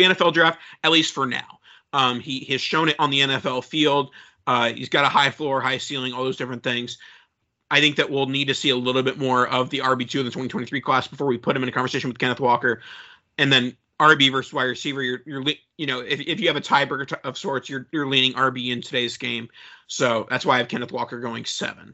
[0.03, 1.59] NFL draft, at least for now.
[1.93, 4.11] Um, he has shown it on the NFL field.
[4.47, 6.97] Uh, he's got a high floor, high ceiling, all those different things.
[7.71, 10.19] I think that we'll need to see a little bit more of the RB two
[10.19, 12.81] in the 2023 class before we put him in a conversation with Kenneth Walker,
[13.37, 15.01] and then RB versus wide receiver.
[15.01, 15.43] You're, you're,
[15.77, 18.81] you know, if, if you have a tiebreaker of sorts, you're, you're leaning RB in
[18.81, 19.49] today's game.
[19.87, 21.93] So that's why I have Kenneth Walker going seven.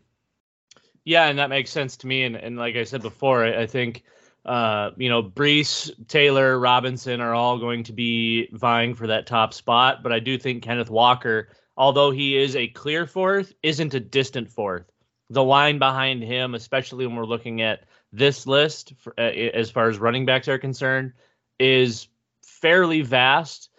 [1.03, 2.23] Yeah, and that makes sense to me.
[2.23, 4.03] And, and like I said before, I, I think
[4.45, 9.53] uh, you know Breece, Taylor, Robinson are all going to be vying for that top
[9.53, 10.03] spot.
[10.03, 14.49] But I do think Kenneth Walker, although he is a clear fourth, isn't a distant
[14.49, 14.91] fourth.
[15.29, 19.87] The line behind him, especially when we're looking at this list for, uh, as far
[19.87, 21.13] as running backs are concerned,
[21.59, 22.07] is
[22.43, 23.69] fairly vast.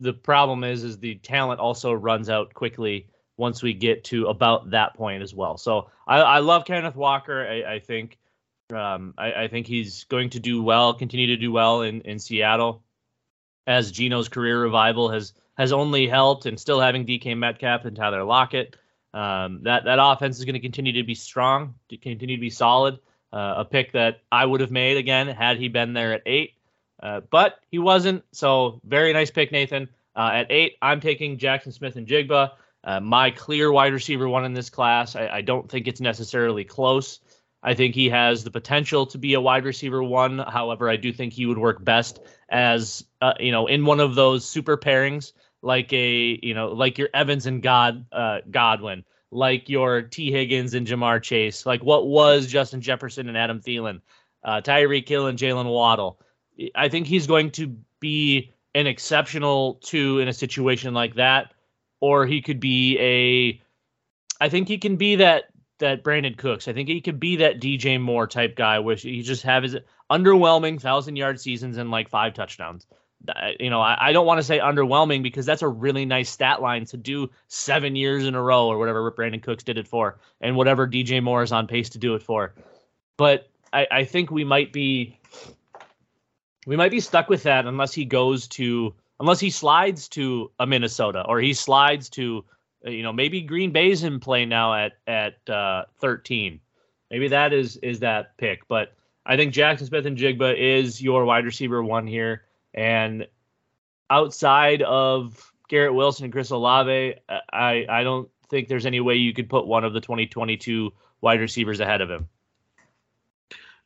[0.00, 4.70] The problem is, is the talent also runs out quickly once we get to about
[4.70, 5.58] that point as well.
[5.58, 7.46] So I, I love Kenneth Walker.
[7.46, 8.18] I, I think
[8.74, 12.18] um, I, I think he's going to do well, continue to do well in, in
[12.18, 12.82] Seattle,
[13.66, 18.24] as Geno's career revival has has only helped, and still having DK Metcalf and Tyler
[18.24, 18.76] Lockett.
[19.14, 22.50] Um, that that offense is going to continue to be strong, to continue to be
[22.50, 22.98] solid.
[23.32, 26.54] Uh, a pick that I would have made again had he been there at eight,
[27.02, 28.24] uh, but he wasn't.
[28.32, 29.88] So very nice pick, Nathan.
[30.14, 32.52] Uh, at eight, I'm taking Jaxon Smith-Njigba.
[32.84, 35.16] Uh, my clear wide receiver one in this class.
[35.16, 37.20] I, I don't think it's necessarily close.
[37.62, 40.38] I think he has the potential to be a wide receiver one.
[40.38, 44.14] However, I do think he would work best as uh, you know in one of
[44.14, 45.32] those super pairings,
[45.66, 50.72] like a you know like your Evans and God uh, Godwin, like your Tee Higgins
[50.74, 54.00] and Ja'Marr Chase, like what was Justin Jefferson and Adam Thielen,
[54.44, 56.20] uh, Tyreek Hill and Jalen Waddle.
[56.74, 61.52] I think he's going to be an exceptional two in a situation like that,
[62.00, 63.60] or he could be a.
[64.42, 65.46] I think he can be that
[65.80, 66.68] that Brandin Cooks.
[66.68, 69.76] I think he could be that DJ Moore type guy, where he just have his
[70.12, 72.86] underwhelming thousand yard seasons and like five touchdowns.
[73.24, 76.30] That- You know, I, I don't want to say underwhelming because that's a really nice
[76.30, 79.88] stat line to do seven years in a row or whatever Brandin Cooks did it
[79.88, 82.54] for, and whatever DJ Moore is on pace to do it for.
[83.16, 85.18] But I, I think we might be
[86.66, 90.66] we might be stuck with that unless he goes to unless he slides to a
[90.66, 92.44] Minnesota or he slides to
[92.86, 96.60] uh, you know maybe Green Bay's in play now at at uh, 13.
[97.10, 98.92] Maybe that is is that pick, but
[99.24, 102.42] I think Jaxon Smith-Njigba is your wide receiver one here,
[102.76, 103.26] and
[104.10, 109.32] outside of Garrett Wilson and Chris Olave, I I don't think there's any way you
[109.32, 112.28] could put one of the 2022 wide receivers ahead of him.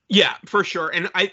[0.09, 0.89] Yeah, for sure.
[0.89, 1.33] And I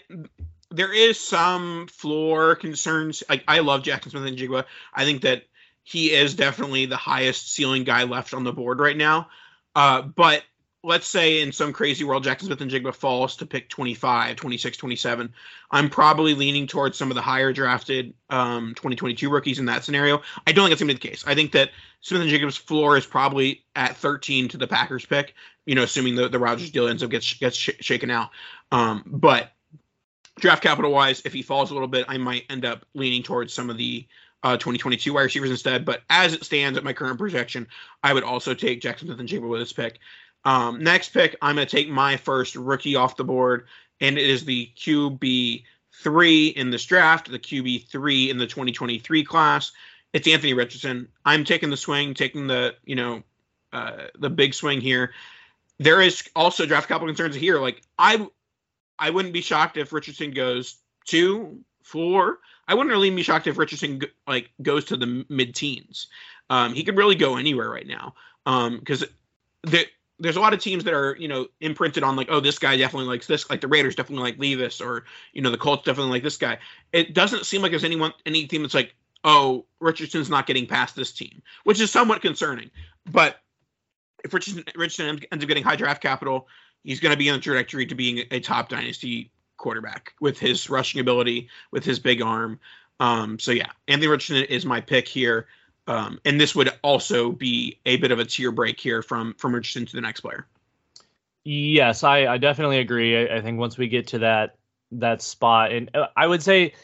[0.70, 3.22] there is some floor concerns.
[3.28, 4.64] Like I love Jaxon Smith-Njigba.
[4.94, 5.44] I think that
[5.82, 9.28] he is definitely the highest ceiling guy left on the board right now.
[9.74, 10.42] Uh, but
[10.84, 15.32] let's say in some crazy world Jaxon Smith-Njigba falls to pick 25, 26, 27.
[15.70, 20.22] I'm probably leaning towards some of the higher drafted um, 2022 rookies in that scenario.
[20.46, 21.24] I don't think that's going to be the case.
[21.26, 21.70] I think that
[22.02, 25.34] Smith-Njigba's floor is probably at 13 to the Packers pick,
[25.66, 28.30] you know, assuming the, the Rodgers deal ends up gets gets sh- shaken out.
[28.70, 29.50] Um, but
[30.38, 33.52] draft capital wise, if he falls a little bit, I might end up leaning towards
[33.52, 34.06] some of the
[34.44, 35.84] uh, 2022 wide receivers instead.
[35.84, 37.66] But as it stands at my current projection,
[38.02, 39.98] I would also take Jaxon Smith-Njigba with this pick.
[40.44, 43.66] Um, next pick, I'm going to take my first rookie off the board,
[44.00, 45.64] and it is the QB
[46.02, 49.72] three in this draft, the QB three in the 2023 class.
[50.12, 51.08] It's Anthony Richardson.
[51.24, 53.22] I'm taking the swing, taking the you know
[53.72, 55.12] uh, the big swing here.
[55.78, 57.60] There is also draft capital concerns here.
[57.60, 58.26] Like I,
[58.98, 62.38] I wouldn't be shocked if Richardson goes two, four.
[62.66, 66.06] I wouldn't really be shocked if Richardson like goes to the mid teens.
[66.50, 69.08] Um, he could really go anywhere right now because um,
[69.62, 69.86] the
[70.18, 72.76] there's a lot of teams that are you know imprinted on like oh this guy
[72.76, 76.12] definitely likes this like the Raiders definitely like Levis or you know the Colts definitely
[76.12, 76.58] like this guy.
[76.92, 80.96] It doesn't seem like there's anyone any team that's like oh Richardson's not getting past
[80.96, 82.70] this team, which is somewhat concerning.
[83.10, 83.40] But
[84.24, 86.48] if Richardson, Richardson ends up getting high draft capital,
[86.82, 90.68] he's going to be on the trajectory to being a top dynasty quarterback with his
[90.70, 92.58] rushing ability, with his big arm.
[93.00, 95.46] Um, so yeah, Anthony Richardson is my pick here.
[95.88, 99.54] Um, and this would also be a bit of a tier break here from from
[99.54, 100.46] Richardson to the next player.
[101.44, 103.16] Yes, I, I definitely agree.
[103.16, 104.56] I, I think once we get to that
[104.92, 106.74] that spot, and uh, I would say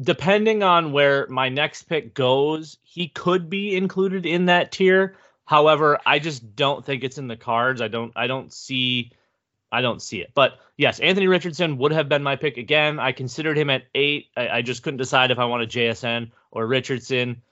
[0.00, 5.16] depending on where my next pick goes, he could be included in that tier.
[5.44, 7.80] However, I just don't think it's in the cards.
[7.82, 9.10] I don't I don't see
[9.72, 10.30] I don't see it.
[10.34, 13.00] But yes, Anthony Richardson would have been my pick again.
[13.00, 14.28] I considered him at eight.
[14.36, 17.42] I, I just couldn't decide if I wanted JSN or Richardson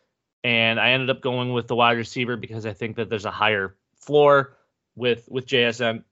[0.45, 3.31] and I ended up going with the wide receiver because I think that there's a
[3.31, 4.57] higher floor
[4.95, 6.05] with with JSN.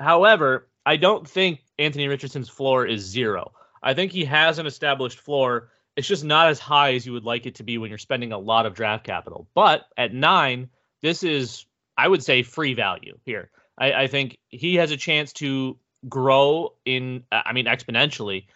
[0.00, 3.52] However, I don't think Anthony Richardson's floor is zero.
[3.82, 5.68] I think he has an established floor.
[5.94, 8.32] It's just not as high as you would like it to be when you're spending
[8.32, 9.46] a lot of draft capital.
[9.54, 10.70] But at nine,
[11.02, 13.50] this is I would say free value here.
[13.78, 18.46] I, I think he has a chance to grow in I mean exponentially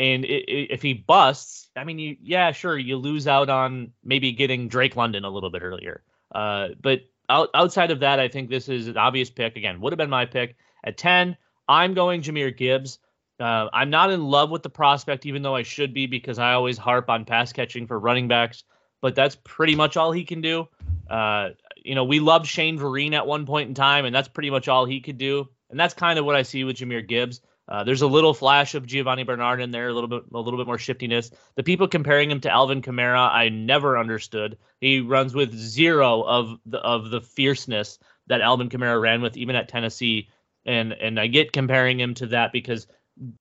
[0.00, 3.92] and it, it, if he busts, I mean, you, yeah, sure, you lose out on
[4.02, 6.02] maybe getting Drake London a little bit earlier.
[6.34, 9.56] Uh, but out, outside of that, I think this is an obvious pick.
[9.56, 11.36] Again, would have been my pick at 10.
[11.68, 12.98] I'm going Jahmyr Gibbs.
[13.38, 16.54] Uh, I'm not in love with the prospect, even though I should be, because I
[16.54, 18.64] always harp on pass catching for running backs.
[19.02, 20.66] But that's pretty much all he can do.
[21.10, 24.50] Uh, you know, we loved Shane Vereen at one point in time, and that's pretty
[24.50, 25.46] much all he could do.
[25.68, 27.42] And that's kind of what I see with Jahmyr Gibbs.
[27.70, 30.58] Uh, there's a little flash of Giovani Bernard in there, a little bit, a little
[30.58, 31.30] bit more shiftiness.
[31.54, 34.58] The people comparing him to Alvin Kamara, I never understood.
[34.80, 39.54] He runs with zero of the of the fierceness that Alvin Kamara ran with, even
[39.54, 40.28] at Tennessee.
[40.66, 42.88] And and I get comparing him to that because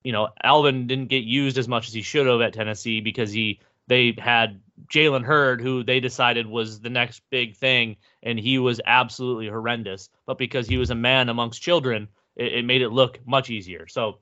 [0.04, 3.32] you know Alvin didn't get used as much as he should have at Tennessee because
[3.32, 8.60] he they had Jalen Hurd, who they decided was the next big thing, and he
[8.60, 10.10] was absolutely horrendous.
[10.28, 12.08] But because he was a man amongst children,
[12.39, 13.88] it, it made it look much easier.
[13.88, 14.19] So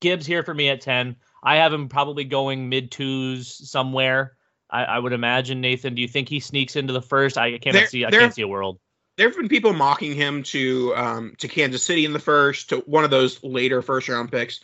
[0.00, 1.16] Gibbs here for me at 10.
[1.42, 4.36] I have him probably going mid twos somewhere.
[4.70, 5.94] I, I, would imagine Nathan.
[5.94, 7.38] Do you think he sneaks into the first?
[7.38, 8.04] I can't there, see.
[8.04, 8.78] I there, can't see a world.
[9.16, 12.78] There have been people mocking him to um, to Kansas City in the first, to
[12.80, 14.60] one of those later first round picks,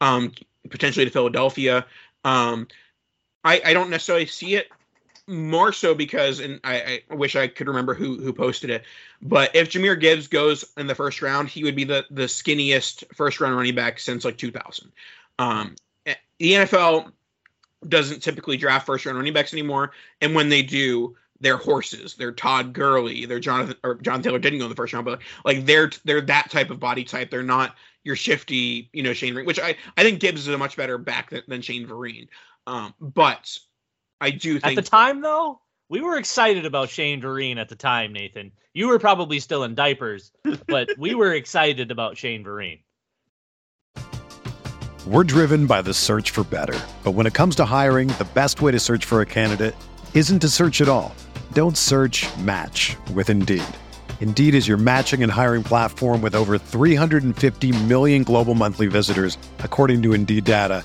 [0.00, 0.32] um,
[0.70, 1.84] potentially to Philadelphia.
[2.24, 2.68] Um,
[3.44, 4.68] I, I don't necessarily see it
[5.28, 8.84] more so because, and I, I, wish I could remember who who posted it,
[9.20, 13.04] but if Jahmyr Gibbs goes in the first round, he would be the the skinniest
[13.14, 14.90] first round running back since like 2000.
[15.38, 17.12] Um, eh, the NFL
[17.86, 22.14] doesn't typically draft first round running backs anymore, and when they do, they're horses.
[22.14, 23.26] They're Todd Gurley.
[23.26, 26.22] They're Jonathan or John Taylor didn't go in the first round, but like they're they're
[26.22, 27.30] that type of body type.
[27.30, 30.58] They're not your shifty, you know, Shane Vereen, which I I think Gibbs is a
[30.58, 32.28] much better back than, than Shane Vereen.
[32.66, 33.58] Um, but
[34.20, 37.76] I do think at the time though, we were excited about Shane Vereen at the
[37.76, 38.52] time, Nathan.
[38.74, 40.32] You were probably still in diapers,
[40.66, 42.80] but we were excited about Shane Vereen.
[45.06, 46.78] We're driven by the search for better.
[47.02, 49.74] But when it comes to hiring, the best way to search for a candidate
[50.12, 51.14] isn't to search at all.
[51.54, 53.64] Don't search match with Indeed.
[54.20, 60.02] Indeed is your matching and hiring platform with over 350 million global monthly visitors, according
[60.02, 60.84] to Indeed data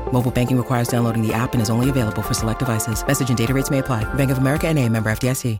[0.13, 3.05] Mobile banking requires downloading the app and is only available for select devices.
[3.05, 4.03] Message and data rates may apply.
[4.13, 5.59] Bank of America and a member FDIC.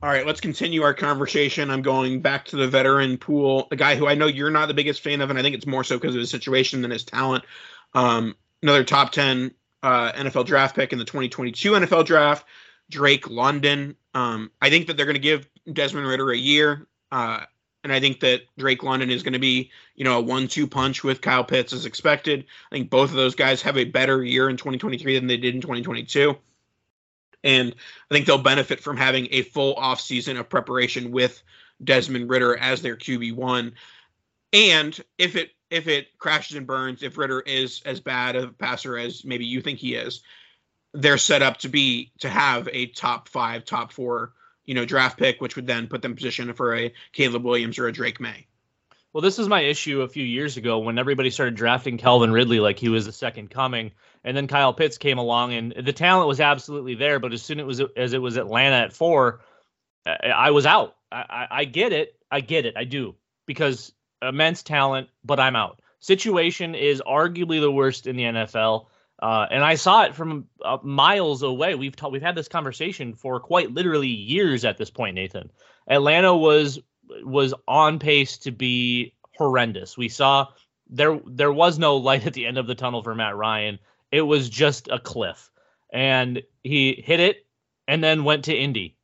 [0.00, 1.70] All right, let's continue our conversation.
[1.70, 4.74] I'm going back to the veteran pool, a guy who I know you're not the
[4.74, 7.02] biggest fan of, and I think it's more so because of his situation than his
[7.02, 7.42] talent.
[7.94, 9.52] Um, another top 10
[9.82, 12.46] uh, NFL draft pick in the 2022 NFL draft,
[12.88, 13.96] Drake London.
[14.14, 16.86] Um, I think that they're going to give Desmond Ridder a year.
[17.10, 17.40] Uh,
[17.88, 21.02] and I think that Drake London is going to be, you know, a one-two punch
[21.02, 22.44] with Kyle Pitts as expected.
[22.70, 25.54] I think both of those guys have a better year in 2023 than they did
[25.54, 26.36] in 2022.
[27.44, 27.74] And
[28.10, 31.42] I think they'll benefit from having a full offseason of preparation with
[31.82, 33.72] Desmond Ridder as their QB1.
[34.52, 38.98] And if it if it crashes and burns, if Ridder is as bad a passer
[38.98, 40.20] as maybe you think he is,
[40.92, 44.32] they're set up to be to have a top five, top four,
[44.68, 47.78] you know, draft pick, which would then put them in position for a Caleb Williams
[47.78, 48.46] or a Drake Maye.
[49.14, 52.60] Well, this is my issue a few years ago when everybody started drafting Calvin Ridley
[52.60, 53.92] like he was the second coming,
[54.22, 57.18] and then Kyle Pitts came along, and the talent was absolutely there.
[57.18, 59.40] But as soon as it was as it was Atlanta at four,
[60.04, 60.96] I was out.
[61.10, 62.14] I, I get it.
[62.30, 62.74] I get it.
[62.76, 63.14] I do
[63.46, 65.80] because immense talent, but I'm out.
[66.00, 68.88] Situation is arguably the worst in the NFL.
[69.20, 71.74] Uh, and I saw it from uh, miles away.
[71.74, 75.50] We've ta- we've had this conversation for quite literally years at this point, Nathan.
[75.88, 76.78] Atlanta was
[77.24, 79.96] was on pace to be horrendous.
[79.96, 80.48] We saw
[80.88, 83.78] there there was no light at the end of the tunnel for Matt Ryan.
[84.12, 85.50] It was just a cliff,
[85.92, 87.46] and he hit it
[87.88, 88.96] and then went to Indy.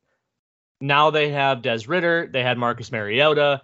[0.79, 2.29] Now they have Des Ridder.
[2.31, 3.61] They had Marcus Mariota.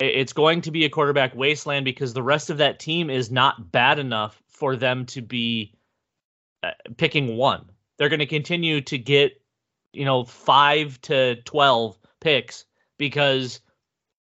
[0.00, 3.70] It's going to be a quarterback wasteland because the rest of that team is not
[3.70, 5.74] bad enough for them to be
[6.96, 7.70] picking one.
[7.96, 9.40] They're going to continue to get,
[9.92, 12.64] you know, five to 12 picks
[12.98, 13.60] because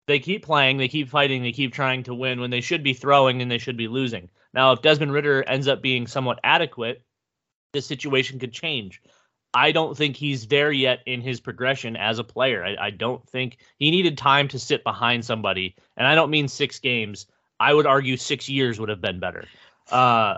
[0.06, 2.94] they keep playing, they keep fighting, they keep trying to win when they should be
[2.94, 4.28] throwing and they should be losing.
[4.54, 7.02] Now, if Desmond Ridder ends up being somewhat adequate,
[7.72, 9.02] this situation could change.
[9.52, 12.64] I don't think he's there yet in his progression as a player.
[12.64, 16.46] I, I, don't think he needed time to sit behind somebody, and I don't mean
[16.46, 17.26] six games.
[17.58, 19.46] I would argue six years would have been better.
[19.90, 20.34] Uh,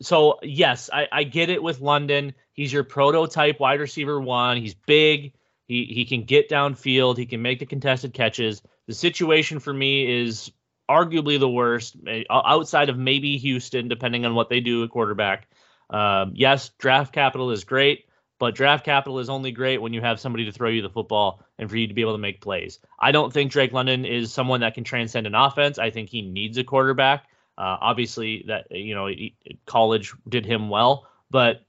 [0.00, 2.34] so yes, I, I get it with London.
[2.52, 4.56] He's your prototype wide receiver one.
[4.56, 5.32] He's big.
[5.66, 7.16] He he can get downfield.
[7.16, 8.62] He can make the contested catches.
[8.86, 10.50] The situation for me is
[10.88, 11.96] arguably the worst
[12.30, 15.48] outside of maybe Houston, depending on what they do at quarterback.
[15.90, 18.04] Um, yes, draft capital is great.
[18.38, 21.42] But draft capital is only great when you have somebody to throw you the football
[21.58, 22.78] and for you to be able to make plays.
[22.98, 25.78] I don't think Drake London is someone that can transcend an offense.
[25.78, 27.27] I think he needs a quarterback.
[27.58, 29.34] Uh, obviously, that you know, he,
[29.66, 31.62] college did him well, but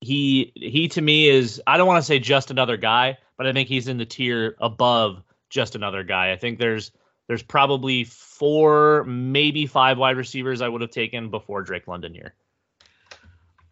[0.00, 3.52] he he to me is I don't want to say just another guy, but I
[3.52, 6.32] think he's in the tier above just another guy.
[6.32, 6.92] I think there's
[7.26, 12.34] there's probably four, maybe five wide receivers I would have taken before Drake London here.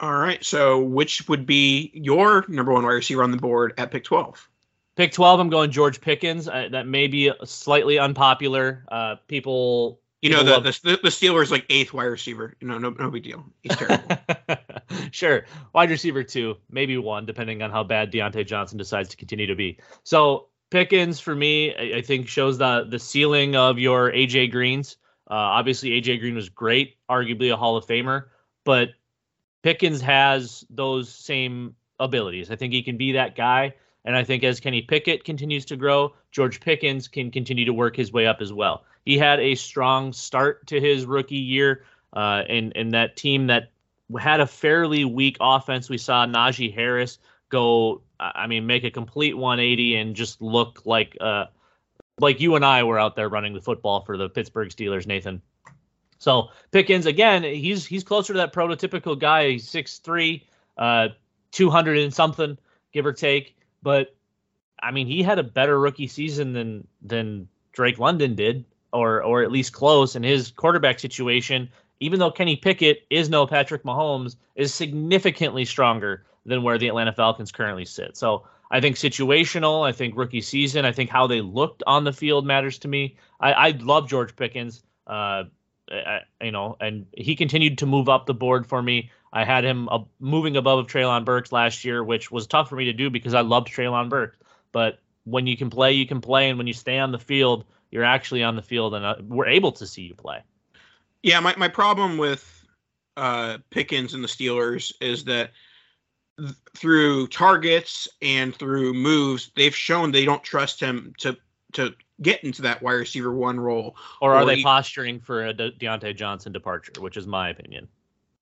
[0.00, 0.42] All right.
[0.42, 4.48] So, which would be your number one wide receiver on the board at pick 12?
[4.96, 6.48] Pick 12, I'm going George Pickens.
[6.48, 8.84] Uh, that may be slightly unpopular.
[8.90, 9.99] Uh, people.
[10.22, 12.54] You know, the, the, the Steelers like eighth wide receiver.
[12.60, 13.44] You know, no, no big deal.
[13.62, 14.16] He's terrible.
[15.12, 15.46] sure.
[15.72, 19.54] Wide receiver two, maybe one, depending on how bad Diontae Johnson decides to continue to
[19.54, 19.78] be.
[20.04, 24.96] So, Pickens, for me, I, I think shows the, the ceiling of your AJ Greens.
[25.30, 28.24] Uh, obviously, AJ Green was great, arguably a Hall of Famer,
[28.64, 28.90] but
[29.62, 32.50] Pickens has those same abilities.
[32.50, 33.74] I think he can be that guy.
[34.04, 37.96] And I think as Kenny Pickett continues to grow, George Pickens can continue to work
[37.96, 38.84] his way up as well.
[39.04, 43.70] He had a strong start to his rookie year, uh, and and that team that
[44.18, 45.88] had a fairly weak offense.
[45.88, 51.16] We saw Najee Harris go, I mean, make a complete 180 and just look like
[51.20, 51.46] uh,
[52.18, 55.42] like you and I were out there running the football for the Pittsburgh Steelers, Nathan.
[56.18, 59.52] So Pickens again, he's he's closer to that prototypical guy.
[59.52, 60.46] He's six three,
[60.76, 61.08] uh,
[61.50, 62.58] two hundred and something,
[62.92, 63.56] give or take.
[63.82, 64.14] But
[64.82, 69.42] I mean, he had a better rookie season than than Drake London did, or or
[69.42, 70.16] at least close.
[70.16, 71.68] in his quarterback situation,
[72.00, 77.12] even though Kenny Pickett is no Patrick Mahomes, is significantly stronger than where the Atlanta
[77.12, 78.16] Falcons currently sit.
[78.16, 79.86] So I think situational.
[79.86, 80.84] I think rookie season.
[80.84, 83.16] I think how they looked on the field matters to me.
[83.40, 84.82] I, I love George Pickens.
[85.06, 85.44] Uh,
[86.40, 89.10] you know, and he continued to move up the board for me.
[89.32, 92.86] I had him uh, moving above Treylon Burks last year, which was tough for me
[92.86, 94.36] to do because I loved Treylon Burks.
[94.72, 97.64] But when you can play, you can play, and when you stay on the field,
[97.90, 100.42] you're actually on the field, and uh, we're able to see you play.
[101.22, 102.64] Yeah, my, my problem with
[103.16, 105.50] uh, Pickens and the Steelers is that
[106.38, 111.36] th- through targets and through moves, they've shown they don't trust him to
[111.72, 113.96] to get into that wide receiver one role.
[114.20, 117.50] Or are Or they he- posturing for a De- Diontae Johnson departure, which is my
[117.50, 117.86] opinion.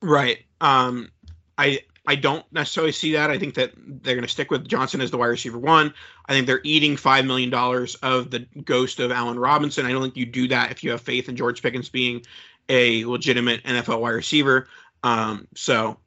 [0.01, 0.39] Right.
[0.61, 1.11] Um,
[1.59, 3.31] I I don't necessarily see that.
[3.31, 5.93] I think that they're going to stick with Johnson as the wide receiver one.
[6.25, 9.85] I think they're eating five million dollars of the ghost of Allen Robinson.
[9.85, 12.23] I don't think you do that if you have faith in George Pickens being
[12.71, 14.69] a legitimate NFL wide receiver.
[15.03, 15.99] Um, so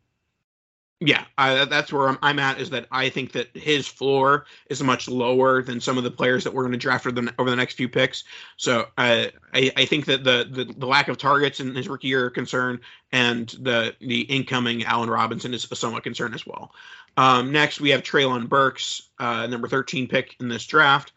[1.04, 2.62] yeah, I, that's where I'm, I'm at.
[2.62, 6.44] Is that I think that his floor is much lower than some of the players
[6.44, 8.24] that we're going to draft over the, over the next few picks.
[8.58, 12.10] So uh, I I think that the, the the lack of targets in his rookie
[12.10, 12.80] year are a concern,
[13.12, 16.72] and the the incoming Allen Robinson is a somewhat concern as well.
[17.18, 21.14] Um, next, we have Treylon Burks, uh, number 13 pick in this draft.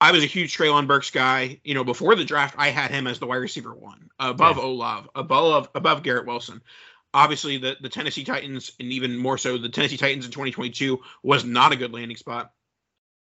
[0.00, 1.60] I was a huge Treylon Burks guy.
[1.64, 4.64] You know, before the draft, I had him as the wide receiver one, above Yeah.
[4.64, 6.62] Olave, above above Garrett Wilson.
[7.16, 11.46] Obviously, the the Tennessee Titans, and even more so, the Tennessee Titans in 2022 was
[11.46, 12.52] not a good landing spot.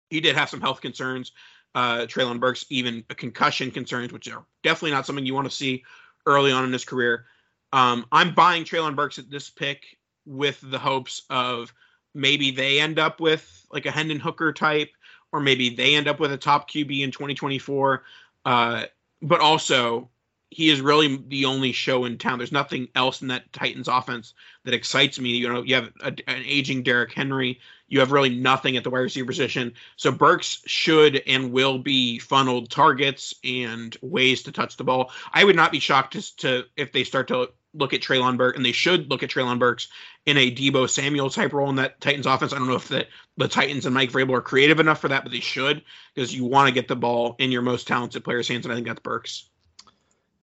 [0.09, 1.31] He did have some health concerns.
[1.73, 5.85] Uh, Treylon Burks, even concussion concerns, which are definitely not something you want to see
[6.25, 7.25] early on in his career.
[7.71, 11.73] Um, I'm buying Treylon Burks at this pick with the hopes of
[12.13, 14.89] maybe they end up with like a Hendon Hooker type,
[15.31, 18.03] or maybe they end up with a top QB in 2024.
[18.43, 18.83] Uh,
[19.21, 20.09] but also,
[20.49, 22.37] he is really the only show in town.
[22.37, 24.33] There's nothing else in that Titans offense
[24.63, 25.31] that excites me.
[25.31, 27.59] You know, you have a, an aging Derrick Henry.
[27.87, 29.73] You have really nothing at the wide receiver position.
[29.95, 35.11] So Burks should and will be funneled targets and ways to touch the ball.
[35.33, 38.55] I would not be shocked to, to if they start to look at Treylon Burks,
[38.55, 39.89] and they should look at Treylon Burks
[40.25, 42.53] in a Deebo Samuel type role in that Titans offense.
[42.53, 43.05] I don't know if the,
[43.37, 45.83] the Titans and Mike Vrabel are creative enough for that, but they should
[46.13, 48.75] because you want to get the ball in your most talented player's hands, and I
[48.75, 49.49] think that's Burks.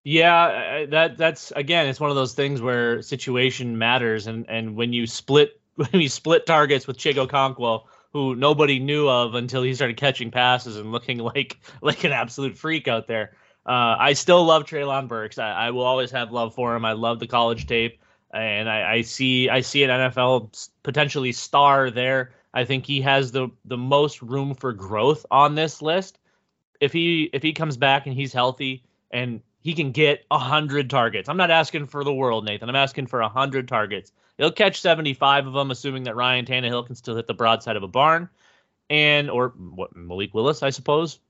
[0.05, 4.93] Yeah, that that's again, it's one of those things where situation matters, and and when
[4.93, 9.75] you split when you split targets with Chig Okonkwo, who nobody knew of until he
[9.75, 13.37] started catching passes and looking like like an absolute freak out there.
[13.65, 15.39] Uh, I still love Treylon Burks.
[15.39, 16.85] I, I will always have love for him.
[16.85, 18.01] I love the college tape,
[18.35, 22.33] and I, I see I see an NFL potentially star there.
[22.55, 26.19] I think he has the the most room for growth on this list.
[26.81, 28.83] If he if he comes back and he's healthy
[29.13, 31.29] and he can get a hundred targets.
[31.29, 32.69] I'm not asking for the world, Nathan.
[32.69, 34.13] I'm asking for a hundred targets.
[34.37, 37.83] He'll catch 75 of them, assuming that Ryan Tannehill can still hit the broadside of
[37.83, 38.29] a barn,
[38.91, 41.21] and or what Malik Willis, I suppose.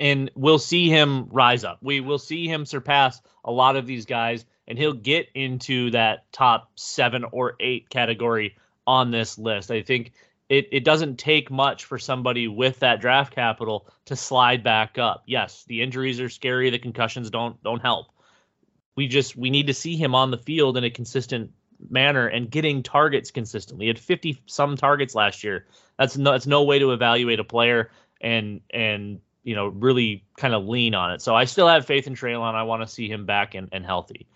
[0.00, 1.78] And we'll see him rise up.
[1.82, 6.30] We will see him surpass a lot of these guys, and he'll get into that
[6.32, 8.56] top seven or eight category
[8.86, 9.70] on this list.
[9.70, 10.12] I think
[10.50, 15.22] it, it doesn't take much for somebody with that draft capital to slide back up.
[15.24, 18.08] Yes, the injuries are scary, the concussions don't don't help.
[18.96, 21.52] We just we need to see him on the field in a consistent
[21.88, 23.84] manner and getting targets consistently.
[23.84, 25.66] He had 50 some targets last year.
[25.96, 30.52] That's no that's no way to evaluate a player and and you know really kind
[30.52, 31.22] of lean on it.
[31.22, 32.54] So I still have faith in Treylon.
[32.54, 34.26] I want to see him back and, and healthy.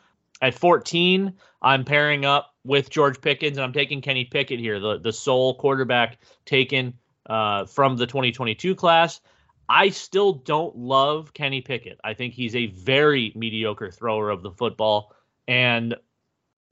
[0.45, 1.33] At 14,
[1.63, 5.55] I'm pairing up with George Pickens, and I'm taking Kenny Pickett here, the, the sole
[5.55, 6.93] quarterback taken
[7.25, 9.23] uh, from the 2022 class.
[9.71, 11.99] I still don't love Kenny Pickett.
[12.05, 15.15] I think he's a very mediocre thrower of the football,
[15.49, 15.95] and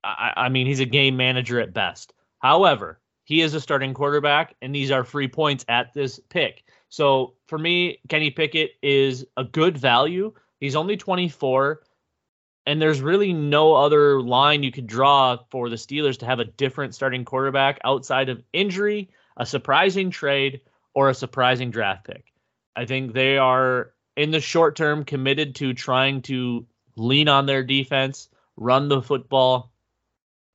[0.04, 2.12] I, I mean, he's a game manager at best.
[2.40, 6.64] However, he is a starting quarterback, and these are free points at this pick.
[6.90, 10.34] So for me, Kenny Pickett is a good value.
[10.60, 11.80] He's only 24
[12.66, 16.44] and there's really no other line you could draw for the Steelers to have a
[16.44, 20.60] different starting quarterback outside of injury, a surprising trade,
[20.94, 22.32] or a surprising draft pick.
[22.76, 27.64] I think they are in the short term committed to trying to lean on their
[27.64, 29.72] defense, run the football,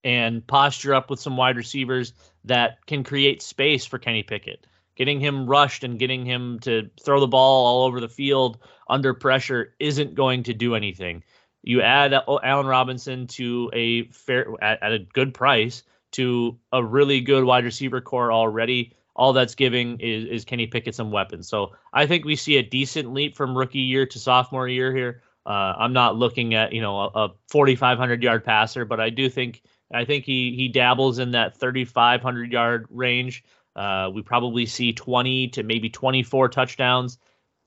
[0.03, 2.13] and posture up with some wide receivers
[2.45, 4.65] that can create space for Kenny Pickett.
[4.95, 8.57] Getting him rushed and getting him to throw the ball all over the field
[8.89, 11.23] under pressure isn't going to do anything.
[11.63, 17.21] You add Allen Robinson to a fair at, at a good price to a really
[17.21, 18.93] good wide receiver corps already.
[19.15, 21.47] All that's giving is is Kenny Pickett some weapons.
[21.47, 25.21] So I think we see a decent leap from rookie year to sophomore year here.
[25.45, 29.29] Uh, I'm not looking at you know a, a 4,500 yard passer, but I do
[29.29, 33.43] think I think he he dabbles in that 3,500 yard range.
[33.75, 37.17] Uh, we probably see 20 to maybe 24 touchdowns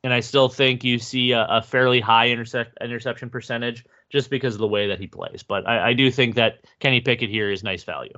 [0.02, 3.84] and I still think you see a, a fairly high intercept interception percentage.
[4.10, 5.42] just because of the way that he plays.
[5.42, 8.12] But I, I do think that Kenny Pickett here is nice value.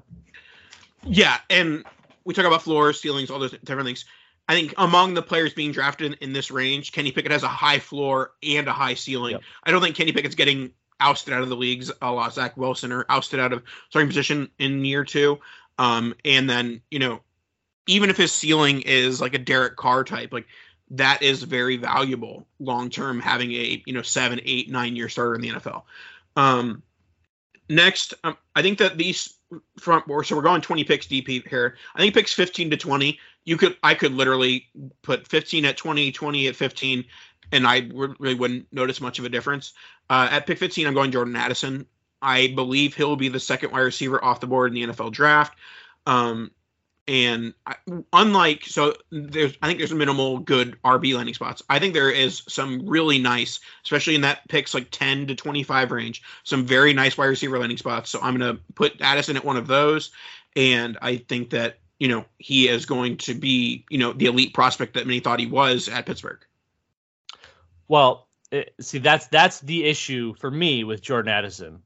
[1.05, 1.85] Yeah, and
[2.25, 4.05] we talk about floors, ceilings, all those different things.
[4.49, 7.49] I think among the players being drafted in, in this range, Kenny Pickett has a
[7.49, 9.33] high floor and a high ceiling.
[9.33, 9.43] Yep.
[9.65, 12.93] I don't think Kenny Pickett's getting ousted out of the leagues a la Zach Wilson
[12.93, 15.39] or ousted out of starting position in year two.
[15.79, 17.21] Um, and then, you know,
[17.87, 20.47] even if his ceiling is like a Derek Carr type, like
[20.93, 25.35] that is very valuable long term having a, you know, seven, eight, nine year starter
[25.35, 25.83] in the NFL.
[26.37, 26.83] Um,
[27.69, 29.35] next, um, I think that these
[29.79, 31.77] front board, so we're going 20 picks deep here.
[31.95, 33.19] I think picks 15 to 20.
[33.45, 34.69] You could, I could literally
[35.03, 37.05] put 15 at 20, 20 at 15,
[37.53, 39.73] and I really wouldn't notice much of a difference.
[40.11, 41.87] Uh, at pick 15, I'm going Jordan Addison.
[42.21, 45.59] I believe he'll be the second wide receiver off the board in the NFL draft.
[46.07, 46.51] Um,
[47.09, 47.77] and I,
[48.13, 51.63] unlike so, there's I think there's minimal good RB landing spots.
[51.69, 55.91] I think there is some really nice, especially in that picks like 10 to 25
[55.91, 58.11] range, some very nice wide receiver landing spots.
[58.11, 60.11] So I'm gonna put Addison at one of those,
[60.55, 64.55] and I think that you know he is going to be you know the elite
[64.55, 66.45] prospect that many thought he was at Pittsburgh.
[67.89, 71.83] Well, eh, see that's that's the issue for me with Jordan Addison,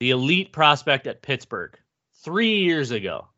[0.00, 1.78] the elite prospect at Pittsburgh
[2.22, 3.28] three years ago,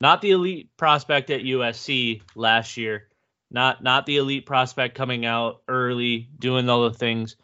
[0.00, 3.08] not the elite prospect at USC last year,
[3.50, 7.36] not not the elite prospect coming out early doing all the things.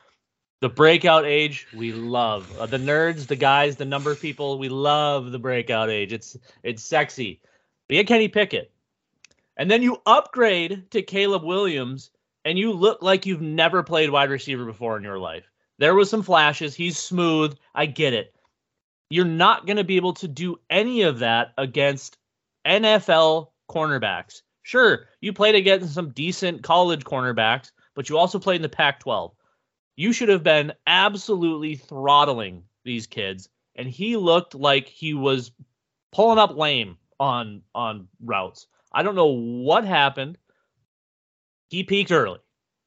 [0.60, 5.30] The breakout age we love uh, the nerds, the guys, the number people we love
[5.30, 6.12] the breakout age.
[6.12, 7.40] It's it's sexy.
[7.88, 8.72] Be a Kenny Pickett,
[9.56, 12.10] and then you upgrade to Caleb Williams
[12.46, 15.50] and you look like you've never played wide receiver before in your life.
[15.78, 16.76] There was some flashes.
[16.76, 17.58] He's smooth.
[17.74, 18.34] I get it.
[19.10, 22.18] You're not going to be able to do any of that against
[22.66, 24.42] NFL cornerbacks.
[24.62, 29.00] Sure, you played against some decent college cornerbacks, but you also played in the Pac
[29.00, 29.32] 12.
[29.96, 35.52] You should have been absolutely throttling these kids, and he looked like he was
[36.12, 38.66] pulling up lame on on routes.
[38.92, 40.36] I don't know what happened
[41.68, 42.38] he peaked early.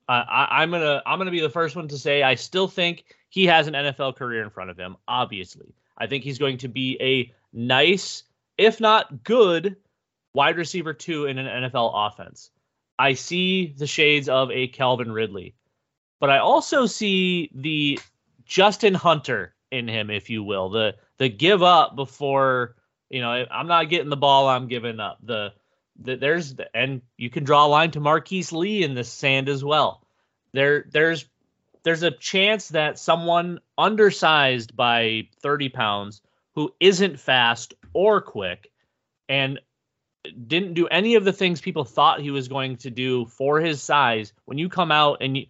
[0.07, 3.03] Uh, I, I'm gonna I'm gonna be the first one to say I still think
[3.29, 4.95] he has an NFL career in front of him.
[5.07, 8.23] Obviously, I think he's going to be a nice,
[8.59, 9.77] if not good,
[10.33, 12.51] wide receiver two in an NFL offense.
[12.99, 15.55] I see the shades of a Calvin Ridley,
[16.19, 17.99] but I also see the
[18.45, 22.75] Justin Hunter in him, if you will, the the give up before
[23.09, 25.19] you know I'm not getting the ball, I'm giving up.
[25.23, 25.53] The
[26.03, 29.63] th- there's and you can draw a line to Marquise Lee in the sand as
[29.63, 30.05] well.
[30.51, 31.25] There there's
[31.83, 36.21] there's a chance that someone undersized by 30 pounds
[36.55, 38.71] who isn't fast or quick
[39.27, 39.59] and
[40.47, 43.81] didn't do any of the things people thought he was going to do for his
[43.81, 45.45] size when you come out and you,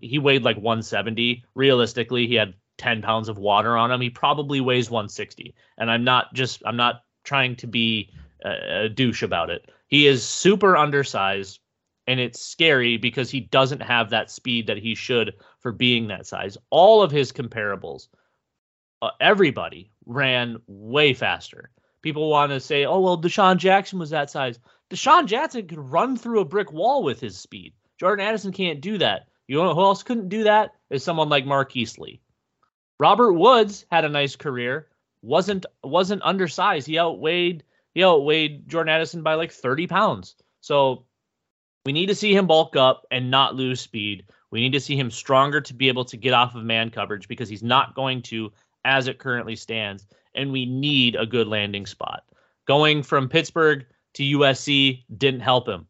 [0.00, 4.60] he weighed like 170 realistically he had 10 pounds of water on him he probably
[4.60, 8.10] weighs 160 and i'm not just i'm not trying to be
[8.44, 11.60] a, a douche about it he is super undersized,
[12.06, 16.26] and it's scary because he doesn't have that speed that he should for being that
[16.26, 16.56] size.
[16.70, 18.08] All of his comparables,
[19.02, 21.68] uh, everybody ran way faster.
[22.02, 24.58] People want to say, "Oh well, DeSean Jackson was that size."
[24.90, 27.72] DeSean Jackson could run through a brick wall with his speed.
[27.98, 29.28] Jordan Addison can't do that.
[29.46, 30.72] You know who else couldn't do that?
[30.90, 32.20] Is someone like Mark Lee.
[32.98, 34.88] Robert Woods had a nice career.
[35.22, 36.86] wasn't wasn't undersized.
[36.86, 40.36] He outweighed he outweighed Jordan Addison by like 30 pounds.
[40.60, 41.04] So
[41.84, 44.24] we need to see him bulk up and not lose speed.
[44.50, 47.28] We need to see him stronger to be able to get off of man coverage
[47.28, 48.52] because he's not going to
[48.84, 50.06] as it currently stands.
[50.34, 52.24] And we need a good landing spot.
[52.66, 55.86] Going from Pittsburgh to USC didn't help him.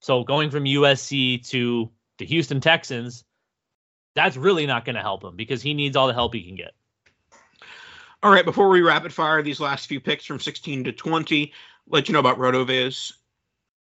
[0.00, 3.24] So going from USC to the Houston Texans,
[4.14, 6.56] that's really not going to help him because he needs all the help he can
[6.56, 6.72] get.
[8.22, 11.52] All right, before we rapid fire these last few picks from 16 to 20,
[11.88, 13.12] let you know about RotoViz.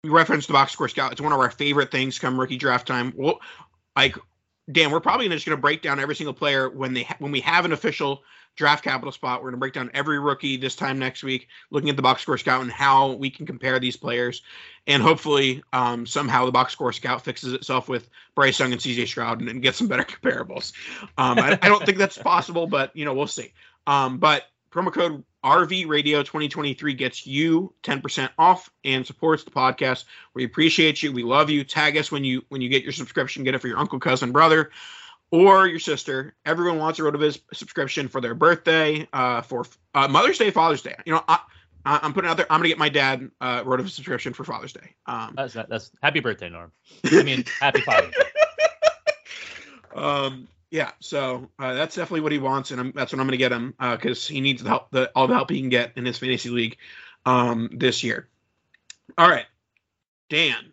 [0.02, 1.12] We referenced the box score scout.
[1.12, 3.12] It's one of our favorite things come rookie draft time.
[3.16, 3.40] Well,
[3.96, 4.16] like,
[4.70, 7.30] Dan, we're probably just going to break down every single player when they ha- when
[7.30, 8.22] we have an official
[8.56, 9.40] draft capital spot.
[9.40, 12.22] We're going to break down every rookie this time next week, looking at the box
[12.22, 14.42] score scout and how we can compare these players.
[14.86, 19.06] And hopefully, um, somehow the box score scout fixes itself with Bryce Young and CJ
[19.06, 20.72] Stroud and, and gets some better comparables.
[21.16, 23.52] Um, I, I don't think that's possible, but you know we'll see.
[23.86, 30.04] Um, but promo code RV Radio 2023 gets you 10% off and supports the podcast.
[30.32, 31.12] We appreciate you.
[31.12, 31.64] We love you.
[31.64, 33.44] Tag us when you when you get your subscription.
[33.44, 34.70] Get it for your uncle, cousin, brother,
[35.34, 36.32] or your sister.
[36.46, 40.94] Everyone wants a RotoViz subscription for their birthday, uh, for uh, Mother's Day, Father's Day.
[41.04, 41.40] You know, I,
[41.84, 42.46] I'm putting out there.
[42.50, 44.94] I'm gonna get my dad uh, RotoViz subscription for Father's Day.
[45.06, 46.70] Um, That's that's happy birthday, Norm.
[47.04, 48.22] I mean, happy Father's Day.
[49.96, 53.32] um, Yeah, so uh, that's definitely what he wants, and I'm, that's what I'm going
[53.32, 55.92] to get him because he needs the help, the, all the help he can get
[55.96, 56.76] in his fantasy league
[57.26, 58.28] um, this year.
[59.18, 59.46] All right,
[60.28, 60.72] Dan,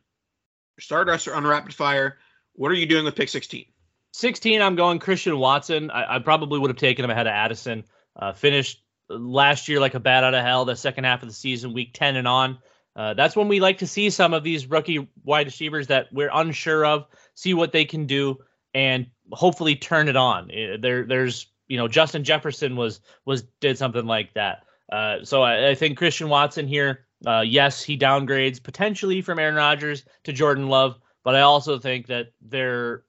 [0.80, 2.20] Stardust on rapid fire.
[2.54, 3.66] What are you doing with pick 16?
[4.12, 5.90] 16, I'm going Christian Watson.
[5.92, 7.84] I, I probably would have taken him ahead of Addison.
[8.16, 10.66] Uh, finished last year like a bat out of hell.
[10.66, 12.60] The second half of the season, week 10 and on.
[12.96, 16.30] Uh, that's when we like to see some of these rookie wide receivers that we're
[16.34, 17.06] unsure of,
[17.36, 18.38] see what they can do,
[18.74, 20.52] and hopefully turn it on.
[20.52, 24.64] Eh, there, there's you know Justin Jefferson was was did something like that.
[24.92, 29.56] Uh, so I, I, think Christian Watson here, uh, yes, he downgrades potentially from Aaron
[29.56, 33.06] Rodgers to Jordan Love, but I also think that they're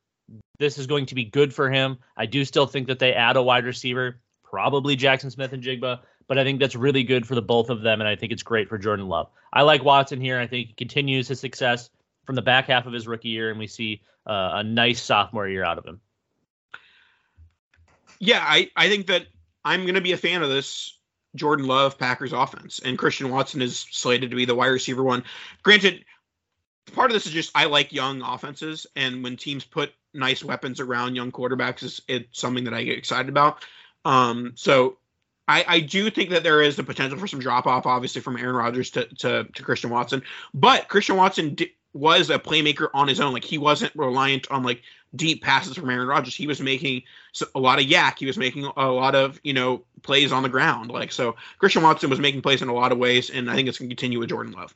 [0.62, 1.98] this is going to be good for him.
[2.16, 5.98] I do still think that they add a wide receiver, probably Jaxon Smith-Njigba,
[6.28, 8.44] but I think that's really good for the both of them, and I think it's
[8.44, 9.28] great for Jordan Love.
[9.52, 10.38] I like Watson here.
[10.38, 11.90] I think he continues his success
[12.24, 15.48] from the back half of his rookie year, and we see uh, a nice sophomore
[15.48, 16.00] year out of him.
[18.20, 19.26] Yeah, I, I think that
[19.64, 20.96] I'm going to be a fan of this
[21.34, 25.24] Jordan Love Packers offense, and Christian Watson is slated to be the wide receiver one.
[25.64, 26.04] Granted,
[26.92, 30.80] part of this is just I like young offenses, and when teams put nice weapons
[30.80, 33.64] around young quarterbacks, is it's something that I get excited about.
[34.04, 34.98] Um, so
[35.48, 38.36] I, I do think that there is the potential for some drop off, obviously, from
[38.36, 40.22] Aaron Rodgers to, to, to Christian Watson.
[40.54, 43.32] But Christian Watson di- was a playmaker on his own.
[43.32, 44.82] Like he wasn't reliant on like
[45.14, 46.34] deep passes from Aaron Rodgers.
[46.34, 47.02] He was making
[47.54, 48.18] a lot of YAC.
[48.18, 50.90] He was making a lot of you know plays on the ground.
[50.90, 53.68] Like so, Christian Watson was making plays in a lot of ways, and I think
[53.68, 54.74] it's going to continue with Jordan Love.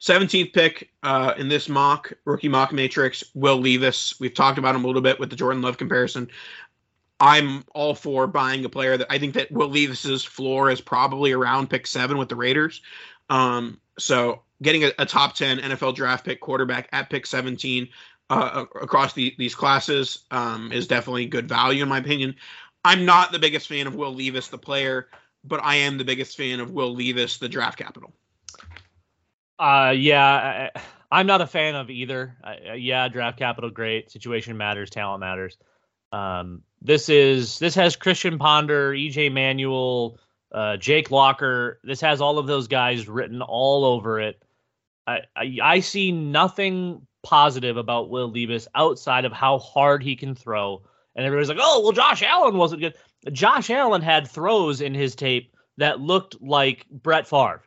[0.00, 4.18] 17th pick uh, in this mock rookie mock matrix, Will Levis.
[4.20, 6.30] We've talked about him a little bit with the Jordan Love comparison.
[7.20, 11.32] I'm all for buying a player that I think that Will Levis's floor is probably
[11.32, 12.80] around pick seven with the Raiders.
[13.28, 17.88] Um, so getting a, a, top 10 NFL draft pick quarterback at pick 17
[18.30, 22.36] uh, across the, these classes um, is definitely good value in my opinion.
[22.84, 25.08] I'm not the biggest fan of Will Levis, the player,
[25.44, 28.12] but I am the biggest fan of Will Levis, the draft capital.
[29.58, 30.70] Uh, yeah,
[31.10, 32.36] I, am not a fan of either.
[32.44, 35.56] Uh, yeah, draft capital great, situation matters, talent matters.
[36.12, 40.18] Um, this is this has Christian Ponder, EJ Manuel,
[40.52, 41.80] uh, Jake Locker.
[41.82, 44.42] This has all of those guys written all over it.
[45.06, 50.34] I, I, I see nothing positive about Will Levis outside of how hard he can
[50.34, 50.82] throw.
[51.16, 52.94] And everybody's like, "Oh, well, Josh Allen wasn't good."
[53.32, 57.62] Josh Allen had throws in his tape that looked like Brett Favre.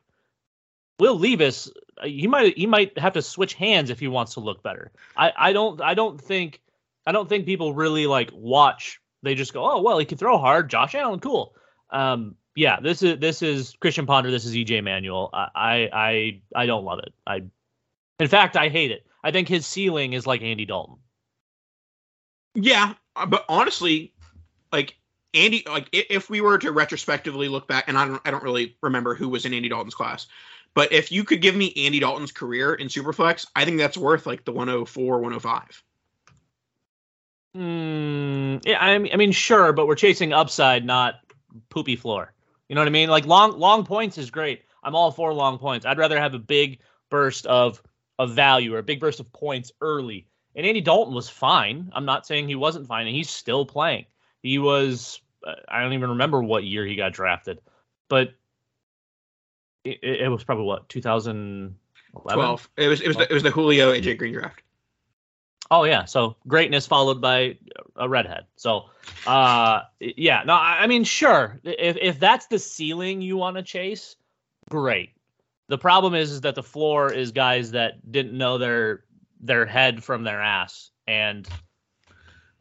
[1.01, 1.67] Will Levis,
[2.03, 4.91] he might he might have to switch hands if he wants to look better.
[5.17, 6.61] I, I don't I don't think
[7.07, 9.01] I don't think people really like watch.
[9.23, 10.69] They just go, oh well, he can throw hard.
[10.69, 11.55] Josh Allen, cool.
[11.89, 14.29] Um, yeah, this is this is Christian Ponder.
[14.29, 15.31] This is EJ Manuel.
[15.33, 17.11] I I I don't love it.
[17.25, 17.45] I,
[18.19, 19.03] in fact, I hate it.
[19.23, 20.97] I think his ceiling is like Andy Dalton.
[22.53, 24.13] Yeah, uh, but honestly,
[24.71, 24.93] like
[25.33, 28.77] Andy, like if we were to retrospectively look back, and I don't I don't really
[28.83, 30.27] remember who was in Andy Dalton's class,
[30.73, 34.25] but if you could give me Andy Dalton's career in Superflex, I think that's worth
[34.25, 35.83] like the 104, 105.
[37.57, 41.15] Mm, yeah, I mean, I mean, sure, but we're chasing upside, not
[41.69, 42.33] poopy floor.
[42.69, 43.09] You know what I mean?
[43.09, 44.63] Like long long points is great.
[44.83, 45.85] I'm all for long points.
[45.85, 47.81] I'd rather have a big burst of
[48.17, 50.27] of value or a big burst of points early.
[50.55, 51.91] And Andy Dalton was fine.
[51.93, 54.05] I'm not saying he wasn't fine, and he's still playing.
[54.41, 55.19] He was.
[55.45, 57.59] Uh, I don't even remember what year he got drafted,
[58.07, 58.33] but
[59.83, 62.69] it, it was probably what 2012.
[62.77, 64.61] It was it was the, it was the Julio AJ Green draft.
[65.71, 67.57] Oh yeah, so greatness followed by
[67.95, 68.45] a redhead.
[68.57, 68.89] So,
[69.25, 74.17] uh, yeah, no, I mean, sure, if if that's the ceiling you want to chase,
[74.69, 75.11] great.
[75.69, 79.05] The problem is, is that the floor is guys that didn't know their
[79.39, 81.47] their head from their ass, and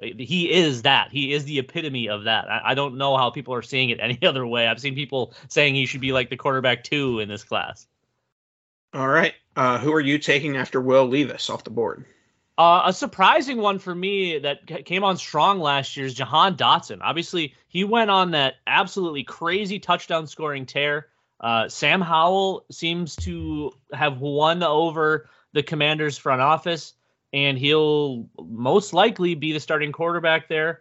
[0.00, 1.10] he is that.
[1.10, 2.50] He is the epitome of that.
[2.50, 4.66] I, I don't know how people are seeing it any other way.
[4.66, 7.86] I've seen people saying he should be like the quarterback two in this class.
[8.92, 12.04] All right, uh, who are you taking after Will Levis off the board?
[12.58, 16.98] Uh, a surprising one for me that came on strong last year is Jahan Dotson.
[17.00, 21.06] Obviously, he went on that absolutely crazy touchdown scoring tear.
[21.40, 26.92] Uh, Sam Howell seems to have won over the Commanders' front office,
[27.32, 30.80] and he'll most likely be the starting quarterback there.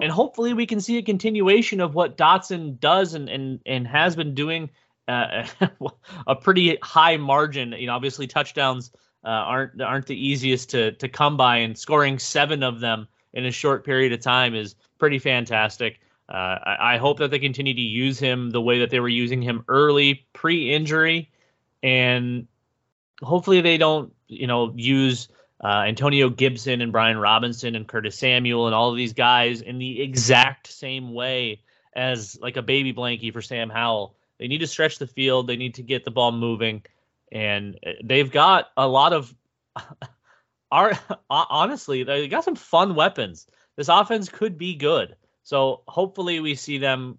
[0.00, 4.16] And hopefully, we can see a continuation of what Dotson does and and, and has
[4.16, 4.70] been doing.
[5.08, 5.46] Uh,
[6.26, 8.90] a pretty high margin, you know, obviously touchdowns
[9.24, 13.46] uh, aren't aren't the easiest to to come by, and scoring seven of them in
[13.46, 16.00] a short period of time is pretty fantastic.
[16.28, 19.08] Uh, I, I, hope that they continue to use him the way that they were
[19.08, 21.30] using him early, pre-injury,
[21.84, 22.48] and
[23.22, 25.28] hopefully they don't, you know, use
[25.62, 29.78] uh, Antonio Gibson and Brian Robinson and Curtis Samuel and all of these guys in
[29.78, 31.62] the exact same way
[31.94, 34.14] as like a baby blankie for Sam Howell.
[34.38, 35.46] They need to stretch the field.
[35.46, 36.82] They need to get the ball moving,
[37.32, 39.34] and uh, they've got a lot of.
[40.72, 40.98] Are
[41.30, 43.46] honestly, they got some fun weapons.
[43.76, 45.14] This offense could be good.
[45.42, 47.18] So hopefully, we see them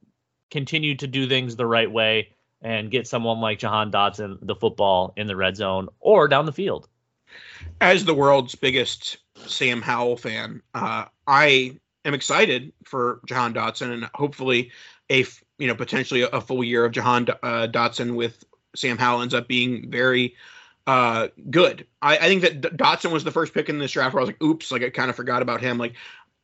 [0.52, 5.14] continue to do things the right way and get someone like Jahan Dotson the football
[5.16, 6.88] in the red zone or down the field.
[7.82, 14.10] As the world's biggest Sam Howell fan, uh, I am excited for Jahan Dotson and
[14.16, 14.72] hopefully
[15.10, 15.26] a
[15.58, 18.44] you know potentially a full year of Jahan uh, Dotson with
[18.76, 20.36] Sam Howell ends up being very
[20.86, 21.86] uh, good.
[22.02, 24.30] I, I think that Dotson was the first pick in this draft where I was
[24.30, 25.78] like, oops, like I kind of forgot about him.
[25.78, 25.94] Like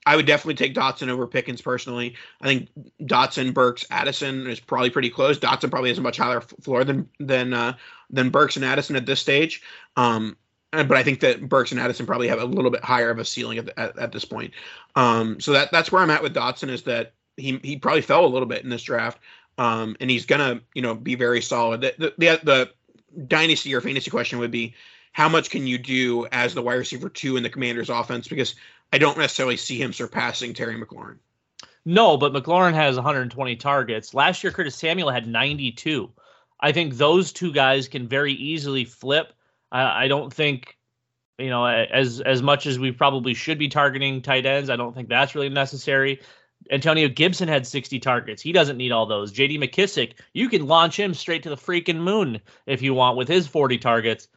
[0.05, 2.15] I would definitely take Dotson over Pickens personally.
[2.41, 2.69] I think
[3.01, 5.39] Dotson, Burks, Addison is probably pretty close.
[5.39, 7.73] Dotson probably has a much higher floor than than uh,
[8.09, 9.61] than Burks and Addison at this stage.
[9.95, 10.35] Um,
[10.73, 13.25] but I think that Burks and Addison probably have a little bit higher of a
[13.25, 14.53] ceiling at, at, at this point.
[14.95, 18.25] Um, so that that's where I'm at with Dotson is that he he probably fell
[18.25, 19.19] a little bit in this draft,
[19.57, 21.81] um, and he's gonna you know be very solid.
[21.81, 24.73] The the, the, the dynasty or fantasy question would be
[25.11, 28.27] how much can you do as the wide receiver two in the Commanders' offense?
[28.27, 28.55] Because
[28.91, 31.17] I don't necessarily see him surpassing Terry McLaurin.
[31.85, 34.13] No, but McLaurin has 120 targets.
[34.13, 36.09] Last year, Curtis Samuel had 92.
[36.59, 39.33] I think those two guys can very easily flip.
[39.73, 40.77] I, I don't think,
[41.37, 44.95] you know, as as much as we probably should be targeting tight ends, I don't
[44.95, 46.21] think that's really necessary.
[46.71, 48.41] Antonio Gibson had 60 targets.
[48.41, 49.33] He doesn't need all those.
[49.33, 53.27] JD McKissic, you can launch him straight to the freaking moon if you want with
[53.27, 54.29] his 40 targets.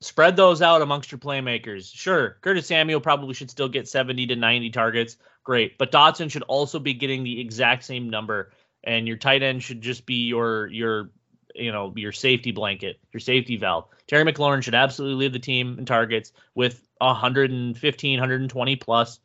[0.00, 1.90] Spread those out amongst your playmakers.
[1.92, 5.16] Sure, Curtis Samuel probably should still get 70 to 90 targets.
[5.42, 5.78] Great.
[5.78, 8.52] But Dotson should also be getting the exact same number.
[8.84, 11.10] And your tight end should just be your your
[11.54, 13.86] you know your safety blanket, your safety valve.
[14.12, 19.18] Terry McLaurin should absolutely lead the team in targets with 115, 120 plus.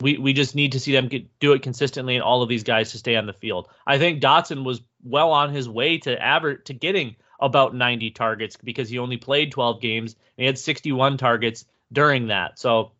[0.00, 2.62] We we just need to see them get, do it consistently and all of these
[2.62, 3.68] guys to stay on the field.
[3.84, 8.56] I think Dotson was well on his way to average to getting about 90 targets
[8.56, 12.60] because he only played 12 games and he had 61 targets during that.
[12.60, 12.92] So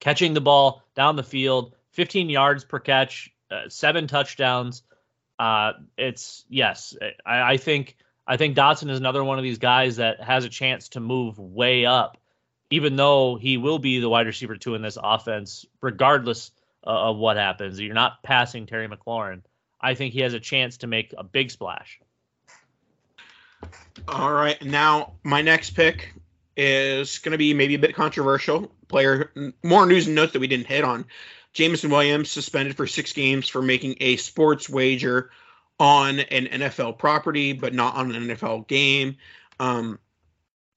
[0.00, 4.82] catching the ball down the field, 15 yards per catch, uh, seven touchdowns.
[5.38, 7.96] Uh, it's yes, I, I, think
[8.26, 11.38] I think Dotson is another one of these guys that has a chance to move
[11.38, 12.18] way up,
[12.70, 16.52] even though he will be the wide receiver two in this offense, regardless
[16.86, 17.80] uh, of what happens.
[17.80, 19.42] You're not passing Terry McLaurin.
[19.80, 22.00] I think he has a chance to make a big splash.
[24.08, 24.60] All right.
[24.62, 26.14] Now, my next pick
[26.56, 28.70] is going to be maybe a bit controversial.
[28.88, 31.04] Player, more news and notes that we didn't hit on.
[31.52, 35.30] Jameson Williams suspended for six games for making a sports wager
[35.78, 39.16] on an NFL property, but not on an NFL game.
[39.58, 39.98] Um,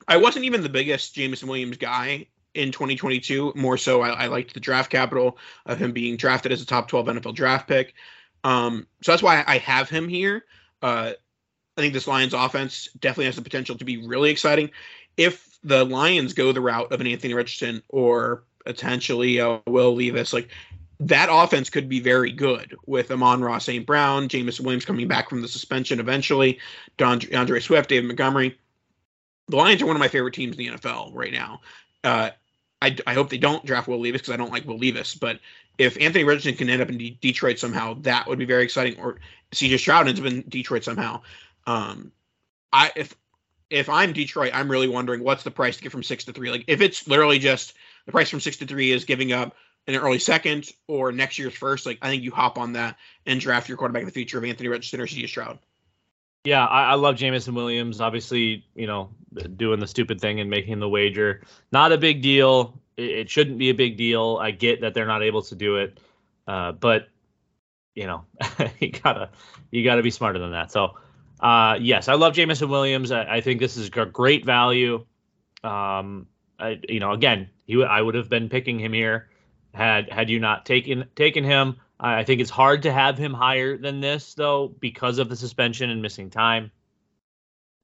[0.08, 3.54] I wasn't even the biggest Jameson Williams guy in 2022.
[3.56, 6.88] More so, I, I, liked the draft capital of him being drafted as a top
[6.88, 7.94] 12 NFL draft pick.
[8.44, 10.46] Um, so that's why I have him here.
[10.82, 11.14] Uh,
[11.78, 14.70] I think this Lions offense definitely has the potential to be really exciting.
[15.18, 20.32] If the Lions go the route of an Anthony Richardson or potentially uh, Will Levis,
[20.32, 20.50] like
[21.00, 23.86] that offense could be very good with Amon-Ra St.
[23.86, 26.60] Brown, Jameson Williams coming back from the suspension eventually,
[26.98, 28.58] Don, D'Andre Swift, David Montgomery.
[29.48, 31.62] The Lions are one of my favorite teams in the NFL right now.
[32.04, 32.32] Uh,
[32.82, 35.16] I, I, hope they don't draft Will Levis because I don't like Will Levis.
[35.16, 35.40] But
[35.78, 39.00] if Anthony Richardson can end up in D- Detroit somehow, that would be very exciting.
[39.00, 39.18] Or
[39.52, 41.22] CJ Stroud ends up in Detroit somehow.
[41.68, 42.12] Um,
[42.72, 43.16] I if
[43.70, 46.52] if I'm Detroit, I'm really wondering what's the price to get from six to three.
[46.52, 47.74] Like if it's literally just
[48.06, 49.56] the price from six to three is giving up
[49.88, 53.40] an early second or next year's first, like I think you hop on that and
[53.40, 55.28] draft your quarterback in the future of Anthony Richardson or C.J.
[55.28, 55.60] Stroud.
[56.44, 58.02] Yeah, I, I, love Jameson Williams.
[58.02, 59.10] Obviously, you know,
[59.56, 61.42] doing the stupid thing and making the wager.
[61.72, 62.80] Not a big deal.
[62.98, 64.38] It, it shouldn't be a big deal.
[64.40, 66.00] I get that they're not able to do it,
[66.48, 67.08] uh, but
[67.96, 68.26] you know,
[68.80, 69.30] you gotta
[69.72, 70.72] you gotta be smarter than that.
[70.72, 70.98] So
[71.40, 73.12] uh, yes, I love Jameson Williams.
[73.12, 75.06] I, I, think this is a great value.
[75.64, 76.28] Um,
[76.60, 79.30] I, you know, again, he, I would have been picking him here
[79.76, 81.78] had had you not taken taken him.
[82.00, 85.90] I think it's hard to have him higher than this though because of the suspension
[85.90, 86.72] and missing time.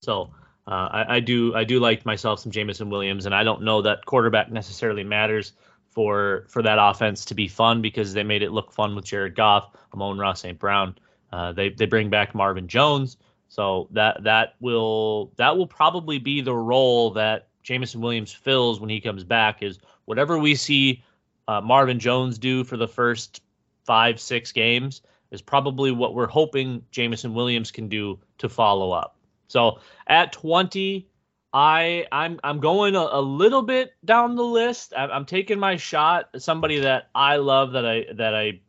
[0.01, 0.31] So
[0.67, 3.81] uh, I, I, do I do like myself some Jameson Williams, and I don't know
[3.81, 5.53] that quarterback necessarily matters
[5.89, 9.35] for for that offense to be fun because they made it look fun with Jared
[9.35, 10.57] Goff, Amon-Ra St.
[10.57, 10.95] Brown.
[11.31, 13.17] Uh, they they bring back Marvin Jones,
[13.49, 18.89] so that that will that will probably be the role that Jameson Williams fills when
[18.89, 19.61] he comes back.
[19.61, 21.03] Is whatever we see
[21.47, 23.41] uh, Marvin Jones do for the first
[23.85, 29.17] five six games is probably what we're hoping Jameson Williams can do to follow up.
[29.47, 31.07] So at 20,
[31.53, 34.93] I I'm I'm going a, a little bit down the list.
[34.95, 36.29] I'm, I'm taking my shot.
[36.37, 38.61] Somebody that I love that I that I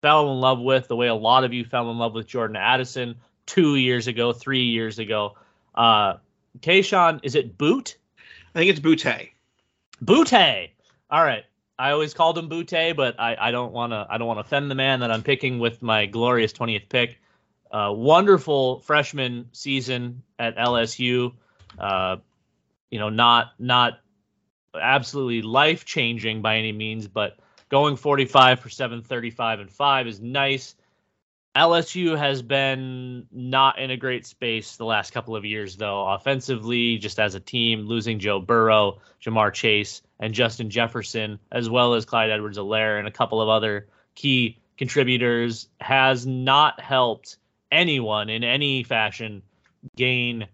[0.00, 2.56] fell in love with the way a lot of you fell in love with Jordan
[2.56, 5.36] Addison two years ago, three years ago.
[5.74, 6.14] Uh,
[6.60, 7.96] Kayshon, is it Boot?
[8.54, 9.30] I think it's Boutte.
[10.02, 10.70] Boutte.
[11.10, 11.44] All right.
[11.80, 14.42] I always called him Boutte, but I, I don't want to I don't want to
[14.42, 17.18] offend the man that I'm picking with my glorious 20th pick.
[17.70, 21.32] Uh, wonderful freshman season at LSU.
[21.78, 22.16] Uh,
[22.90, 23.98] you know, not not
[24.78, 27.38] absolutely life changing by any means, but
[27.70, 30.74] going 45 for 735 and 5 is nice.
[31.56, 36.06] LSU has been not in a great space the last couple of years, though.
[36.06, 41.94] Offensively, just as a team, losing Joe Burrow, Ja'Marr Chase, and Justin Jefferson, as well
[41.94, 47.36] as Clyde Edwards Helaire and a couple of other key contributors, has not helped
[47.72, 49.42] anyone in any fashion
[49.96, 50.46] gain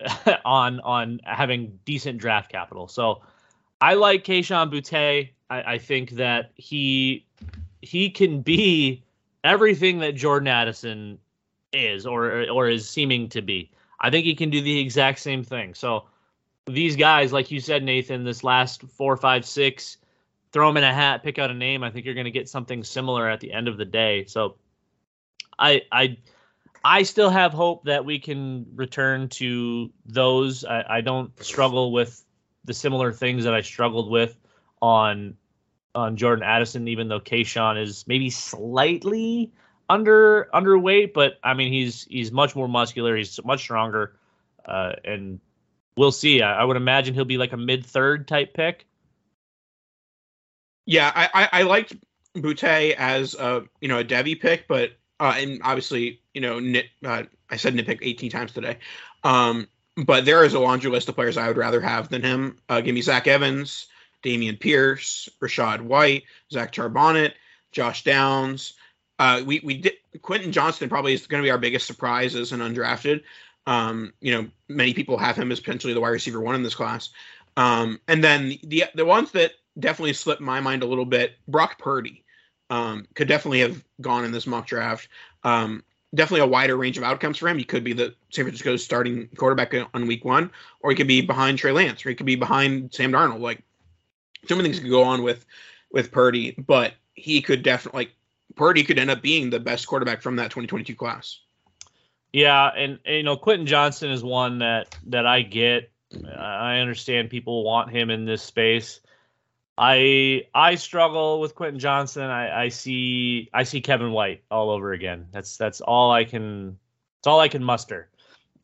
[0.44, 2.88] on on having decent draft capital.
[2.88, 3.22] So
[3.80, 5.30] I like Kayshon Boutte.
[5.48, 7.26] I, I think that he
[7.80, 9.04] he can be
[9.46, 11.18] everything that Jordan Addison
[11.72, 13.70] is or or is seeming to be.
[14.00, 15.74] I think he can do the exact same thing.
[15.74, 16.04] So
[16.66, 19.98] these guys, like you said, Nathan, this last four, five, six,
[20.52, 21.82] throw them in a hat, pick out a name.
[21.82, 24.24] I think you're going to get something similar at the end of the day.
[24.26, 24.56] So
[25.58, 26.18] I I
[26.84, 30.64] I still have hope that we can return to those.
[30.64, 32.22] I, I don't struggle with
[32.64, 34.38] the similar things that I struggled with
[34.82, 35.36] on
[35.96, 39.50] on Jordan Addison, even though Kayshon is maybe slightly
[39.88, 44.16] under underweight, but I mean he's he's much more muscular, he's much stronger,
[44.66, 45.40] uh, and
[45.96, 46.42] we'll see.
[46.42, 48.86] I, I, would imagine he'll be like a mid third type pick.
[50.84, 51.96] Yeah, I, I, I liked
[52.36, 56.86] Boutte as a you know a Devy pick, but uh, and obviously you know nit,
[57.04, 58.78] uh, I said nitpick 18 times today,
[59.24, 59.66] um,
[59.96, 62.58] but there is a laundry list of players I would rather have than him.
[62.68, 63.86] Uh, give me Zach Evans,
[64.26, 67.32] Dameon Pierce, Rachaad White, Zach Charbonnet,
[67.72, 68.74] Josh Downs.
[69.18, 72.52] Uh, we we did Quentin Johnston probably is going to be our biggest surprise as
[72.52, 73.22] an undrafted.
[73.66, 76.74] Um, you know, many people have him as potentially the wide receiver one in this
[76.74, 77.10] class.
[77.56, 81.78] Um, and then the the ones that definitely slipped my mind a little bit, Brock
[81.78, 82.24] Purdy
[82.70, 85.08] um, could definitely have gone in this mock draft.
[85.44, 85.82] Um,
[86.14, 87.58] definitely a wider range of outcomes for him.
[87.58, 90.50] He could be the San Francisco's starting quarterback on week one,
[90.80, 93.40] or he could be behind Trey Lance, or he could be behind Sam Darnold.
[93.40, 93.62] Like
[94.46, 95.44] so many things could go on with
[95.90, 98.12] with Purdy, but he could definitely like
[98.54, 101.40] Purdy could end up being the best quarterback from that 2022 class.
[102.32, 105.90] Yeah, and, and you know Quentin Johnston is one that that I get.
[106.38, 109.00] I understand people want him in this space.
[109.78, 112.24] I I struggle with Quentin Johnston.
[112.24, 115.26] I, I see I see Kevin White all over again.
[115.32, 116.78] That's that's all I can.
[117.20, 118.08] It's all I can muster.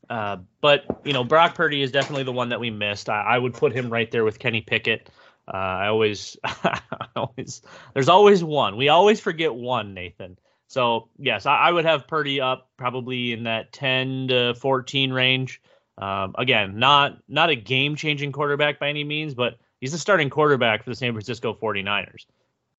[0.09, 3.09] Uh, but you know, Brock Purdy is definitely the one that we missed.
[3.09, 5.11] I, I would put him right there with Kenny Pickett.
[5.47, 6.81] Uh, I always, I
[7.17, 7.63] always,
[7.95, 8.77] there's always one.
[8.77, 10.39] We always forget one, Nathan.
[10.69, 15.61] So yes, I, I, would have Purdy up probably in that 10 to 14 range.
[15.99, 20.31] Um, again, not not a game changing quarterback by any means, but he's the starting
[20.31, 22.25] quarterback for the San Francisco 49ers.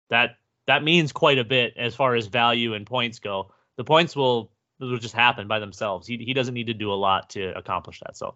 [0.10, 3.54] That that means quite a bit as far as value and points go.
[3.76, 6.08] The points will will just happen by themselves.
[6.08, 8.18] He he doesn't need to do a lot to accomplish that.
[8.18, 8.36] So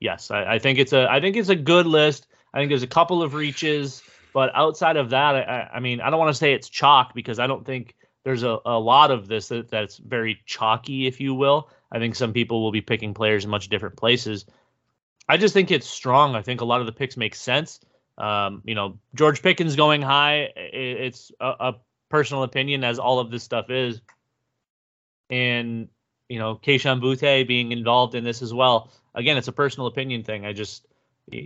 [0.00, 2.26] yes, I, I think it's a I think it's a good list.
[2.52, 6.10] I think there's a couple of reaches, but outside of that, I, I mean, I
[6.10, 7.94] don't want to say it's chalk because I don't think
[8.24, 11.70] there's a, a lot of this that, that's very chalky, if you will.
[11.90, 14.44] I think some people will be picking players in much different places.
[15.28, 16.34] I just think it's strong.
[16.34, 17.80] I think a lot of the picks make sense.
[18.16, 21.76] Um, you know, George Pickens going high, it's a, a
[22.08, 24.00] personal opinion, as all of this stuff is.
[25.30, 25.88] And,
[26.28, 28.90] you know, Kayshon Boutte being involved in this as well.
[29.14, 30.44] Again, it's a personal opinion thing.
[30.44, 30.86] I just,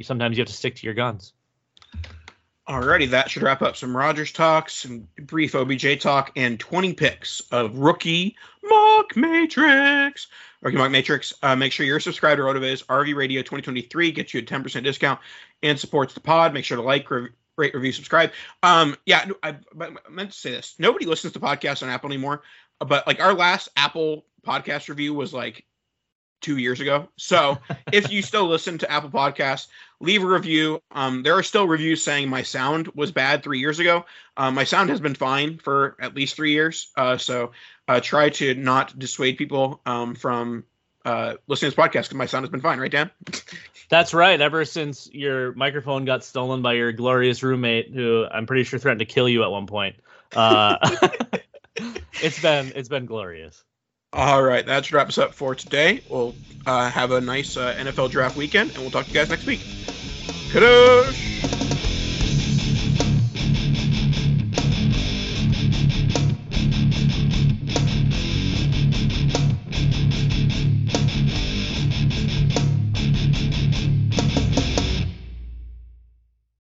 [0.03, 1.33] sometimes you have to stick to your guns.
[2.69, 7.41] Alrighty, that should wrap up some Rodgers talk, some brief OBJ talk, and 20 picks
[7.51, 10.29] of rookie mock matrix.
[10.61, 11.33] Rookie mock matrix.
[11.43, 15.19] Uh, make sure you're subscribed to RotoViz RV Radio 2023 gets you a 10% discount
[15.65, 16.55] and supports the pod.
[16.55, 18.31] Make sure to like, re- rate, review, subscribe.
[18.63, 20.77] Um, yeah, I, I meant to say this.
[20.79, 22.43] Nobody listens to podcasts on Apple anymore,
[22.79, 25.65] but like our last Apple podcast review was like
[26.43, 27.09] two years ago.
[27.17, 27.59] So
[27.93, 29.69] if you still listen to Apple Podcasts,
[30.01, 30.83] leave a review.
[30.91, 34.05] Um, there are still reviews saying my sound was bad three years ago.
[34.37, 36.89] Um, my sound has been fine for at least three years.
[36.97, 37.53] Uh, so
[37.89, 40.65] uh, try to not dissuade people um, from
[41.05, 43.11] uh, listening to this podcast because my sound has been fine, right, Dan?
[43.89, 44.41] That's right.
[44.41, 49.01] Ever since your microphone got stolen by your glorious roommate, who I'm pretty sure threatened
[49.01, 49.97] to kill you at one point,
[50.35, 50.77] uh,
[52.23, 53.63] it's been it's been glorious.
[54.15, 56.03] All right, that wraps up for today.
[56.11, 56.35] We'll
[56.67, 59.47] uh, have a nice uh, NFL draft weekend, and we'll talk to you guys next
[59.47, 59.61] week.
[60.51, 61.31] Kadosh!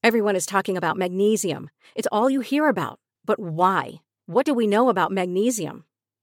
[0.02, 1.70] Everyone is talking about magnesium.
[1.96, 3.00] It's all you hear about.
[3.26, 3.96] But why?
[4.28, 5.84] What do we know about magnesium?